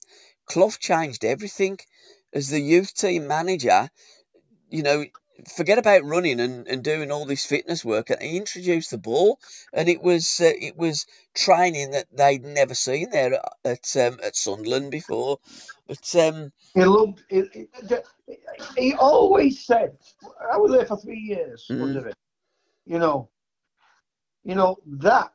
Clough 0.46 0.70
changed 0.78 1.24
everything 1.24 1.78
as 2.32 2.48
the 2.48 2.60
youth 2.60 2.94
team 2.94 3.26
manager. 3.26 3.90
You 4.68 4.82
know, 4.82 5.04
forget 5.56 5.78
about 5.78 6.04
running 6.04 6.40
and, 6.40 6.66
and 6.68 6.82
doing 6.82 7.10
all 7.10 7.26
this 7.26 7.44
fitness 7.44 7.84
work. 7.84 8.10
And 8.10 8.20
he 8.22 8.36
introduced 8.36 8.90
the 8.90 8.98
ball, 8.98 9.38
and 9.72 9.88
it 9.88 10.02
was 10.02 10.40
uh, 10.40 10.50
it 10.60 10.76
was 10.76 11.06
training 11.34 11.92
that 11.92 12.06
they'd 12.12 12.44
never 12.44 12.74
seen 12.74 13.10
there 13.10 13.34
at 13.34 13.52
at, 13.64 13.96
um, 13.96 14.18
at 14.22 14.36
Sunderland 14.36 14.90
before. 14.90 15.38
But 15.86 16.14
um, 16.16 16.52
He 16.74 16.84
loved. 16.84 17.22
He, 17.28 17.42
he, 17.52 17.66
he 18.76 18.94
always 18.94 19.64
said, 19.64 19.96
"I 20.52 20.56
was 20.56 20.72
there 20.72 20.86
for 20.86 20.96
three 20.96 21.20
years 21.20 21.66
Mhm. 21.70 21.82
under 21.82 22.08
it." 22.08 22.14
You 22.86 22.98
know, 22.98 23.28
you 24.44 24.54
know 24.54 24.76
that 24.86 25.32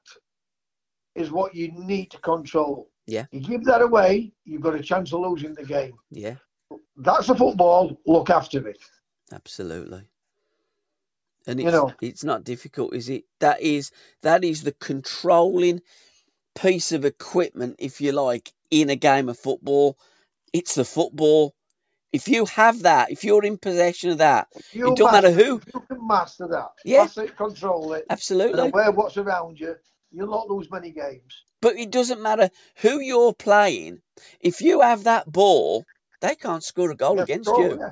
is 1.15 1.31
what 1.31 1.53
you 1.53 1.71
need 1.73 2.11
to 2.11 2.17
control. 2.19 2.89
Yeah. 3.05 3.25
You 3.31 3.41
give 3.41 3.65
that 3.65 3.81
away, 3.81 4.31
you've 4.45 4.61
got 4.61 4.75
a 4.75 4.81
chance 4.81 5.11
of 5.11 5.19
losing 5.19 5.53
the 5.53 5.65
game. 5.65 5.93
yeah, 6.09 6.35
That's 6.95 7.27
the 7.27 7.35
football. 7.35 7.99
Look 8.05 8.29
after 8.29 8.65
it. 8.67 8.77
Absolutely. 9.33 10.03
And 11.47 11.59
You 11.59 11.65
it's 11.65 11.73
know. 11.73 11.93
it's 12.01 12.23
not 12.23 12.43
difficult, 12.43 12.93
is 12.93 13.09
it? 13.09 13.23
That 13.39 13.61
is 13.61 13.91
that 14.21 14.43
is 14.43 14.61
the 14.63 14.73
controlling 14.73 15.81
piece 16.55 16.91
of 16.91 17.05
equipment, 17.05 17.77
if 17.79 18.01
you 18.01 18.11
like, 18.11 18.51
in 18.69 18.89
a 18.89 18.95
game 18.95 19.29
of 19.29 19.39
football. 19.39 19.97
It's 20.53 20.75
the 20.75 20.85
football. 20.85 21.55
If 22.13 22.27
you 22.27 22.45
have 22.47 22.83
that, 22.83 23.09
if 23.11 23.23
you're 23.23 23.45
in 23.45 23.57
possession 23.57 24.11
of 24.11 24.17
that, 24.17 24.47
it 24.73 24.95
don't 24.97 25.11
matter 25.11 25.31
who. 25.31 25.61
You 25.73 25.81
can 25.87 26.05
master 26.05 26.47
that. 26.47 26.71
Yeah. 26.83 27.03
Master 27.03 27.23
it, 27.23 27.37
control 27.37 27.93
it, 27.93 28.01
and 28.01 28.11
Absolutely. 28.11 28.69
aware 28.69 28.91
what's 28.91 29.17
around 29.17 29.59
you. 29.59 29.75
You'll 30.11 30.29
not 30.29 30.49
lose 30.49 30.69
many 30.69 30.91
games. 30.91 31.43
But 31.61 31.77
it 31.77 31.89
doesn't 31.89 32.21
matter 32.21 32.49
who 32.77 32.99
you're 32.99 33.33
playing. 33.33 34.01
If 34.41 34.61
you 34.61 34.81
have 34.81 35.05
that 35.05 35.31
ball, 35.31 35.85
they 36.19 36.35
can't 36.35 36.63
score 36.63 36.91
a 36.91 36.95
goal 36.95 37.17
Yeah, 37.17 37.23
against 37.23 37.49
so, 37.49 37.57
you. 37.61 37.77
yeah. 37.79 37.91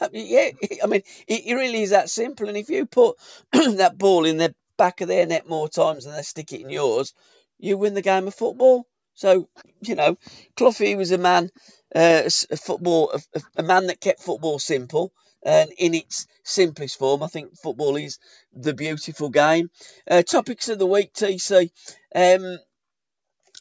Yeah, 0.12 0.50
I 0.82 0.86
mean, 0.86 1.02
it 1.26 1.54
really 1.54 1.82
is 1.82 1.90
that 1.90 2.10
simple. 2.10 2.48
And 2.48 2.56
if 2.56 2.70
you 2.70 2.86
put 2.86 3.16
that 3.52 3.98
ball 3.98 4.24
in 4.24 4.36
the 4.36 4.54
back 4.76 5.00
of 5.00 5.08
their 5.08 5.26
net 5.26 5.48
more 5.48 5.68
times 5.68 6.04
than 6.04 6.14
they 6.14 6.22
stick 6.22 6.52
it 6.52 6.60
in 6.60 6.70
yours, 6.70 7.14
you 7.58 7.76
win 7.76 7.94
the 7.94 8.02
game 8.02 8.26
of 8.26 8.34
football. 8.34 8.86
So, 9.14 9.48
you 9.80 9.96
know, 9.96 10.16
Cloughie 10.56 10.94
was 10.94 11.10
a 11.10 11.18
man, 11.18 11.50
uh, 11.94 12.22
a 12.50 12.56
football, 12.56 13.12
a, 13.34 13.42
a 13.56 13.62
man 13.62 13.88
that 13.88 14.00
kept 14.00 14.22
football 14.22 14.58
simple. 14.58 15.12
And 15.42 15.70
in 15.78 15.94
its 15.94 16.26
simplest 16.42 16.98
form, 16.98 17.22
I 17.22 17.28
think 17.28 17.56
football 17.56 17.96
is 17.96 18.18
the 18.52 18.74
beautiful 18.74 19.28
game. 19.28 19.70
Uh, 20.08 20.22
topics 20.22 20.68
of 20.68 20.78
the 20.78 20.86
week, 20.86 21.12
TC. 21.12 21.70
Um, 22.14 22.58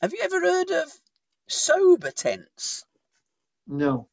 have 0.01 0.13
you 0.13 0.19
ever 0.23 0.41
heard 0.41 0.71
of 0.71 0.91
sober 1.47 2.11
tents? 2.11 2.83
No. 3.67 4.07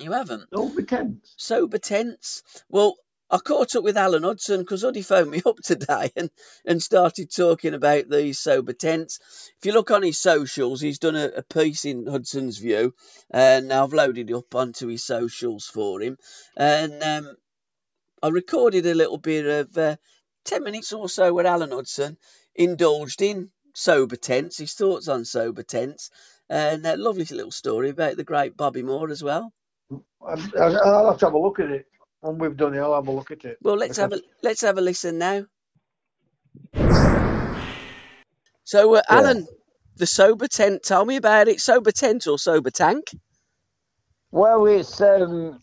You 0.00 0.10
haven't? 0.10 0.50
No 0.50 0.68
pretense. 0.68 1.34
sober 1.36 1.78
tents. 1.78 2.42
Well, 2.68 2.96
I 3.30 3.38
caught 3.38 3.76
up 3.76 3.84
with 3.84 3.96
Alan 3.96 4.24
Hudson 4.24 4.60
because 4.60 4.82
Huddy 4.82 5.02
phoned 5.02 5.30
me 5.30 5.40
up 5.46 5.58
today 5.58 6.10
and, 6.16 6.30
and 6.64 6.82
started 6.82 7.30
talking 7.30 7.74
about 7.74 8.10
these 8.10 8.38
sober 8.40 8.72
tents. 8.72 9.20
If 9.58 9.66
you 9.66 9.72
look 9.72 9.92
on 9.92 10.02
his 10.02 10.18
socials, 10.18 10.80
he's 10.80 10.98
done 10.98 11.14
a, 11.14 11.26
a 11.36 11.42
piece 11.42 11.84
in 11.84 12.06
Hudson's 12.06 12.58
View, 12.58 12.94
and 13.30 13.72
I've 13.72 13.92
loaded 13.92 14.30
it 14.30 14.34
up 14.34 14.54
onto 14.54 14.88
his 14.88 15.04
socials 15.04 15.66
for 15.66 16.02
him. 16.02 16.18
And 16.56 17.00
um, 17.02 17.36
I 18.20 18.28
recorded 18.28 18.86
a 18.86 18.94
little 18.94 19.18
bit 19.18 19.46
of 19.46 19.78
uh, 19.78 19.96
10 20.44 20.64
minutes 20.64 20.92
or 20.92 21.08
so 21.08 21.32
where 21.32 21.46
Alan 21.46 21.70
Hudson 21.70 22.18
indulged 22.54 23.22
in 23.22 23.50
sober 23.74 24.16
tents, 24.16 24.58
his 24.58 24.74
thoughts 24.74 25.06
on 25.06 25.24
sober 25.24 25.62
tents, 25.62 26.10
and 26.48 26.84
a 26.84 26.96
lovely 26.96 27.24
little 27.24 27.52
story 27.52 27.90
about 27.90 28.16
the 28.16 28.24
great 28.24 28.56
Bobby 28.56 28.82
Moore 28.82 29.10
as 29.10 29.22
well. 29.22 29.52
I'll 29.90 31.10
have 31.10 31.18
to 31.18 31.26
have 31.26 31.34
a 31.34 31.38
look 31.38 31.60
at 31.60 31.70
it. 31.70 31.86
When 32.20 32.38
we've 32.38 32.56
done 32.56 32.74
it, 32.74 32.78
I'll 32.78 32.94
have 32.94 33.08
a 33.08 33.12
look 33.12 33.30
at 33.30 33.44
it. 33.44 33.58
Well, 33.62 33.76
let's 33.76 33.98
have 33.98 34.12
a 34.12 34.20
let's 34.42 34.62
have 34.62 34.78
a 34.78 34.80
listen 34.80 35.18
now. 35.18 35.46
So, 38.64 38.94
uh, 38.94 39.02
Alan, 39.08 39.46
the 39.96 40.06
sober 40.06 40.48
tent. 40.48 40.82
Tell 40.82 41.04
me 41.04 41.16
about 41.16 41.48
it. 41.48 41.60
Sober 41.60 41.92
tent 41.92 42.26
or 42.26 42.38
sober 42.38 42.70
tank? 42.70 43.10
Well, 44.30 44.64
it's 44.66 45.00
um, 45.00 45.60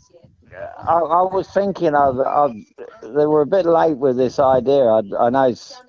I, 0.54 0.94
I, 0.94 1.22
was 1.24 1.50
thinking 1.50 1.96
of, 1.96 2.20
of, 2.20 2.54
they 3.02 3.26
were 3.26 3.42
a 3.42 3.48
bit 3.48 3.66
late 3.66 3.98
with 3.98 4.18
this 4.18 4.40
idea. 4.40 4.84
I, 4.86 5.02
I 5.20 5.30
know 5.30 5.50
it's, 5.50 5.82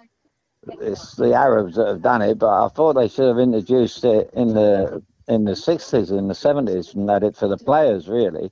it's, 0.80 1.14
the 1.14 1.34
Arabs 1.34 1.76
that 1.76 1.86
have 1.86 2.02
done 2.02 2.22
it, 2.22 2.38
but 2.38 2.64
I 2.64 2.68
thought 2.68 2.94
they 2.94 3.08
should 3.08 3.28
have 3.28 3.38
introduced 3.38 4.04
it 4.04 4.30
in 4.34 4.48
the 4.54 5.02
in 5.28 5.44
the 5.44 5.56
sixties, 5.56 6.10
in 6.10 6.28
the 6.28 6.34
seventies, 6.34 6.94
and 6.94 7.08
had 7.08 7.22
it 7.22 7.36
for 7.36 7.48
the 7.48 7.56
players 7.58 8.08
really. 8.08 8.50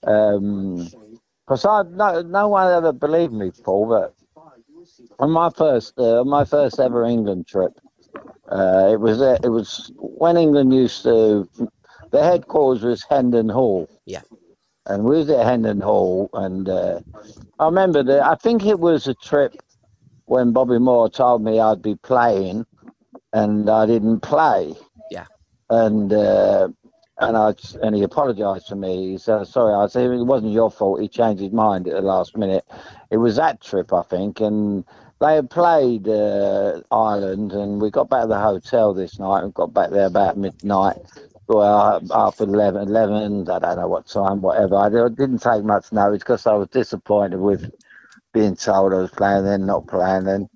Because 0.00 1.64
I 1.64 1.82
no 1.82 2.22
no 2.22 2.48
one 2.48 2.72
ever 2.72 2.92
believed 2.92 3.32
me, 3.32 3.50
Paul, 3.64 3.88
but 3.88 4.14
on 5.18 5.30
my 5.30 5.50
first 5.50 5.98
uh, 5.98 6.24
my 6.24 6.44
first 6.44 6.78
ever 6.80 7.04
England 7.04 7.46
trip, 7.46 7.72
uh, 8.48 8.90
it 8.92 9.00
was 9.00 9.20
uh, 9.20 9.38
it 9.42 9.48
was 9.48 9.92
when 9.96 10.36
England 10.36 10.72
used 10.74 11.02
to. 11.04 11.48
The 12.10 12.22
headquarters 12.22 12.82
was 12.82 13.04
Hendon 13.08 13.48
Hall. 13.48 13.88
Yeah. 14.04 14.20
And 14.86 15.04
we 15.04 15.16
was 15.16 15.30
at 15.30 15.46
Hendon 15.46 15.80
Hall, 15.80 16.28
and 16.34 16.68
uh, 16.68 17.00
I 17.58 17.64
remember 17.64 18.02
that. 18.02 18.22
I 18.22 18.34
think 18.34 18.66
it 18.66 18.80
was 18.80 19.06
a 19.06 19.14
trip 19.14 19.54
when 20.26 20.52
Bobby 20.52 20.78
Moore 20.78 21.08
told 21.08 21.42
me 21.42 21.58
I'd 21.58 21.80
be 21.80 21.94
playing, 21.94 22.66
and 23.32 23.70
I 23.70 23.86
didn't 23.86 24.20
play. 24.20 24.74
And 25.72 26.12
uh, 26.12 26.68
and 27.18 27.36
I 27.36 27.54
and 27.82 27.96
he 27.96 28.02
apologised 28.04 28.68
to 28.68 28.76
me. 28.76 29.12
He 29.12 29.18
said, 29.18 29.46
"Sorry," 29.46 29.74
I 29.74 29.86
said, 29.88 30.10
"It 30.10 30.24
wasn't 30.24 30.52
your 30.52 30.70
fault. 30.70 31.00
He 31.00 31.08
changed 31.08 31.42
his 31.42 31.52
mind 31.52 31.88
at 31.88 31.94
the 31.94 32.02
last 32.02 32.36
minute." 32.36 32.64
It 33.10 33.18
was 33.18 33.36
that 33.36 33.62
trip, 33.62 33.92
I 33.92 34.02
think, 34.02 34.40
and 34.40 34.84
they 35.20 35.36
had 35.36 35.50
played 35.50 36.08
uh, 36.08 36.82
Ireland, 36.90 37.52
and 37.52 37.80
we 37.80 37.90
got 37.90 38.10
back 38.10 38.22
to 38.22 38.28
the 38.28 38.40
hotel 38.40 38.94
this 38.94 39.18
night 39.18 39.44
and 39.44 39.54
got 39.54 39.74
back 39.74 39.90
there 39.90 40.06
about 40.06 40.38
midnight. 40.38 40.98
Well, 41.48 42.02
after 42.12 42.44
11, 42.44 42.88
11, 42.88 43.50
I 43.50 43.58
don't 43.60 43.76
know 43.76 43.88
what 43.88 44.08
time, 44.08 44.42
whatever. 44.42 44.76
I 44.76 44.88
didn't 44.90 45.40
take 45.40 45.64
much 45.64 45.92
notice 45.92 46.20
because 46.20 46.46
I 46.46 46.54
was 46.54 46.68
disappointed 46.68 47.40
with 47.40 47.72
being 48.34 48.56
told 48.56 48.94
I 48.94 48.98
was 48.98 49.12
playing 49.12 49.44
then, 49.44 49.66
not 49.66 49.88
playing 49.88 50.24
then. 50.24 50.48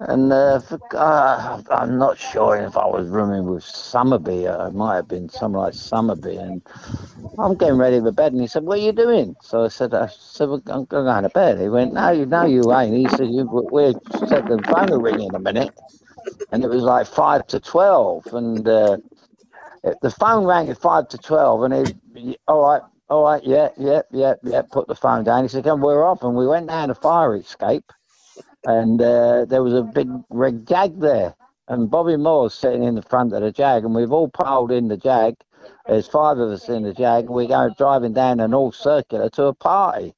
And 0.00 0.32
uh, 0.32 0.60
for, 0.60 0.80
uh, 0.94 1.62
I'm 1.70 1.98
not 1.98 2.18
sure 2.18 2.56
if 2.56 2.76
I 2.78 2.86
was 2.86 3.08
rooming 3.08 3.46
with 3.46 3.64
Summerbee. 3.64 4.48
Uh, 4.48 4.68
it 4.68 4.74
might 4.74 4.96
have 4.96 5.08
been 5.08 5.28
someone 5.28 5.64
like 5.64 5.74
Summerbee. 5.74 6.38
And 6.38 6.62
I'm 7.38 7.56
getting 7.56 7.78
ready 7.78 8.00
for 8.00 8.12
bed. 8.12 8.32
And 8.32 8.40
he 8.40 8.46
said, 8.48 8.64
What 8.64 8.78
are 8.78 8.82
you 8.82 8.92
doing? 8.92 9.36
So 9.42 9.64
I 9.64 9.68
said, 9.68 9.94
I 9.94 10.08
said 10.08 10.48
well, 10.48 10.62
I'm 10.68 10.86
going 10.86 11.24
to 11.24 11.30
bed. 11.30 11.60
He 11.60 11.68
went, 11.68 11.94
No, 11.94 12.10
you, 12.12 12.26
no, 12.26 12.46
you 12.46 12.72
ain't. 12.74 12.96
He 12.96 13.08
said, 13.08 13.28
you, 13.28 13.48
We're 13.50 13.94
the 13.94 14.64
phone 14.70 14.90
will 14.90 15.00
ring 15.02 15.20
in 15.20 15.34
a 15.34 15.40
minute. 15.40 15.72
And 16.52 16.64
it 16.64 16.68
was 16.70 16.82
like 16.84 17.06
5 17.06 17.46
to 17.48 17.60
12. 17.60 18.32
And 18.32 18.68
uh, 18.68 18.98
the 20.02 20.10
phone 20.10 20.46
rang 20.46 20.70
at 20.70 20.78
5 20.80 21.08
to 21.08 21.18
12. 21.18 21.62
And 21.64 21.94
he, 22.16 22.38
all 22.48 22.62
right, 22.62 22.82
all 23.10 23.24
right, 23.24 23.42
yeah, 23.44 23.70
yeah, 23.78 24.02
yeah, 24.12 24.34
yeah, 24.44 24.62
put 24.62 24.88
the 24.88 24.94
phone 24.96 25.24
down. 25.24 25.44
He 25.44 25.48
said, 25.48 25.64
Come, 25.64 25.80
we're 25.82 26.04
off. 26.04 26.22
And 26.22 26.36
we 26.36 26.46
went 26.46 26.68
down 26.68 26.90
a 26.90 26.94
fire 26.94 27.36
escape 27.36 27.84
and 28.64 29.00
uh, 29.00 29.44
there 29.46 29.62
was 29.62 29.74
a 29.74 29.82
big 29.82 30.08
red 30.30 30.66
jag 30.66 31.00
there. 31.00 31.34
And 31.68 31.90
Bobby 31.90 32.16
Moore's 32.16 32.54
sitting 32.54 32.82
in 32.82 32.96
the 32.96 33.02
front 33.02 33.32
of 33.32 33.42
the 33.42 33.52
jag, 33.52 33.84
and 33.84 33.94
we've 33.94 34.12
all 34.12 34.28
piled 34.28 34.72
in 34.72 34.88
the 34.88 34.96
jag. 34.96 35.36
There's 35.86 36.08
five 36.08 36.38
of 36.38 36.50
us 36.50 36.68
in 36.68 36.82
the 36.82 36.92
jag, 36.92 37.26
and 37.26 37.34
we 37.34 37.46
go 37.46 37.70
driving 37.76 38.12
down 38.12 38.40
an 38.40 38.54
all 38.54 38.72
circular 38.72 39.30
to 39.30 39.46
a 39.46 39.54
party. 39.54 40.14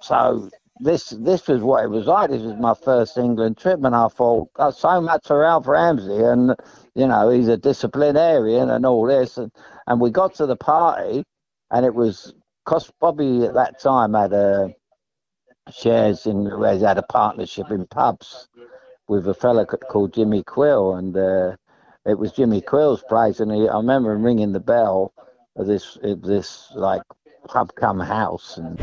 So 0.00 0.50
this 0.80 1.10
this 1.10 1.46
was 1.48 1.62
what 1.62 1.84
it 1.84 1.88
was 1.88 2.06
like. 2.06 2.30
This 2.30 2.42
was 2.42 2.56
my 2.56 2.74
first 2.74 3.16
England 3.18 3.58
trip, 3.58 3.82
and 3.84 3.94
I 3.94 4.08
thought, 4.08 4.52
got 4.54 4.76
so 4.76 5.00
much 5.00 5.26
for 5.26 5.44
Alf 5.44 5.66
Ramsey, 5.68 6.22
and 6.22 6.54
you 6.94 7.06
know 7.06 7.30
he's 7.30 7.48
a 7.48 7.56
disciplinarian 7.56 8.70
and 8.70 8.86
all 8.86 9.06
this, 9.06 9.36
and, 9.38 9.52
and 9.86 10.00
we 10.00 10.10
got 10.10 10.34
to 10.36 10.46
the 10.46 10.56
party, 10.56 11.24
and 11.70 11.86
it 11.86 11.94
was 11.94 12.34
because 12.64 12.90
Bobby 13.00 13.44
at 13.44 13.54
that 13.54 13.80
time 13.80 14.14
had 14.14 14.32
a 14.32 14.74
shares 15.72 16.26
in 16.26 16.46
has 16.62 16.82
had 16.82 16.98
a 16.98 17.02
partnership 17.02 17.70
in 17.70 17.86
pubs 17.86 18.48
with 19.08 19.26
a 19.28 19.34
fella 19.34 19.66
called 19.66 20.14
Jimmy 20.14 20.42
Quill, 20.42 20.94
and 20.94 21.16
uh, 21.16 21.56
it 22.06 22.18
was 22.18 22.32
Jimmy 22.32 22.60
Quill's 22.60 23.02
place. 23.02 23.40
And 23.40 23.52
he, 23.52 23.68
I 23.68 23.76
remember 23.76 24.12
him 24.12 24.22
ringing 24.22 24.52
the 24.52 24.60
bell 24.60 25.12
of 25.56 25.66
this 25.66 25.98
this 26.02 26.70
like 26.74 27.02
pub 27.48 27.74
come 27.74 28.00
house. 28.00 28.58
And 28.58 28.80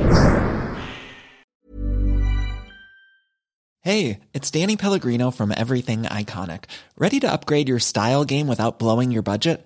hey, 3.82 4.20
it's 4.34 4.52
Danny 4.52 4.78
Pellegrino 4.78 5.32
from 5.32 5.54
Everything 5.56 6.04
Iconic. 6.04 6.66
Ready 6.98 7.20
to 7.20 7.32
upgrade 7.32 7.70
your 7.70 7.80
style 7.80 8.26
game 8.26 8.48
without 8.48 8.80
blowing 8.80 9.12
your 9.12 9.24
budget? 9.24 9.66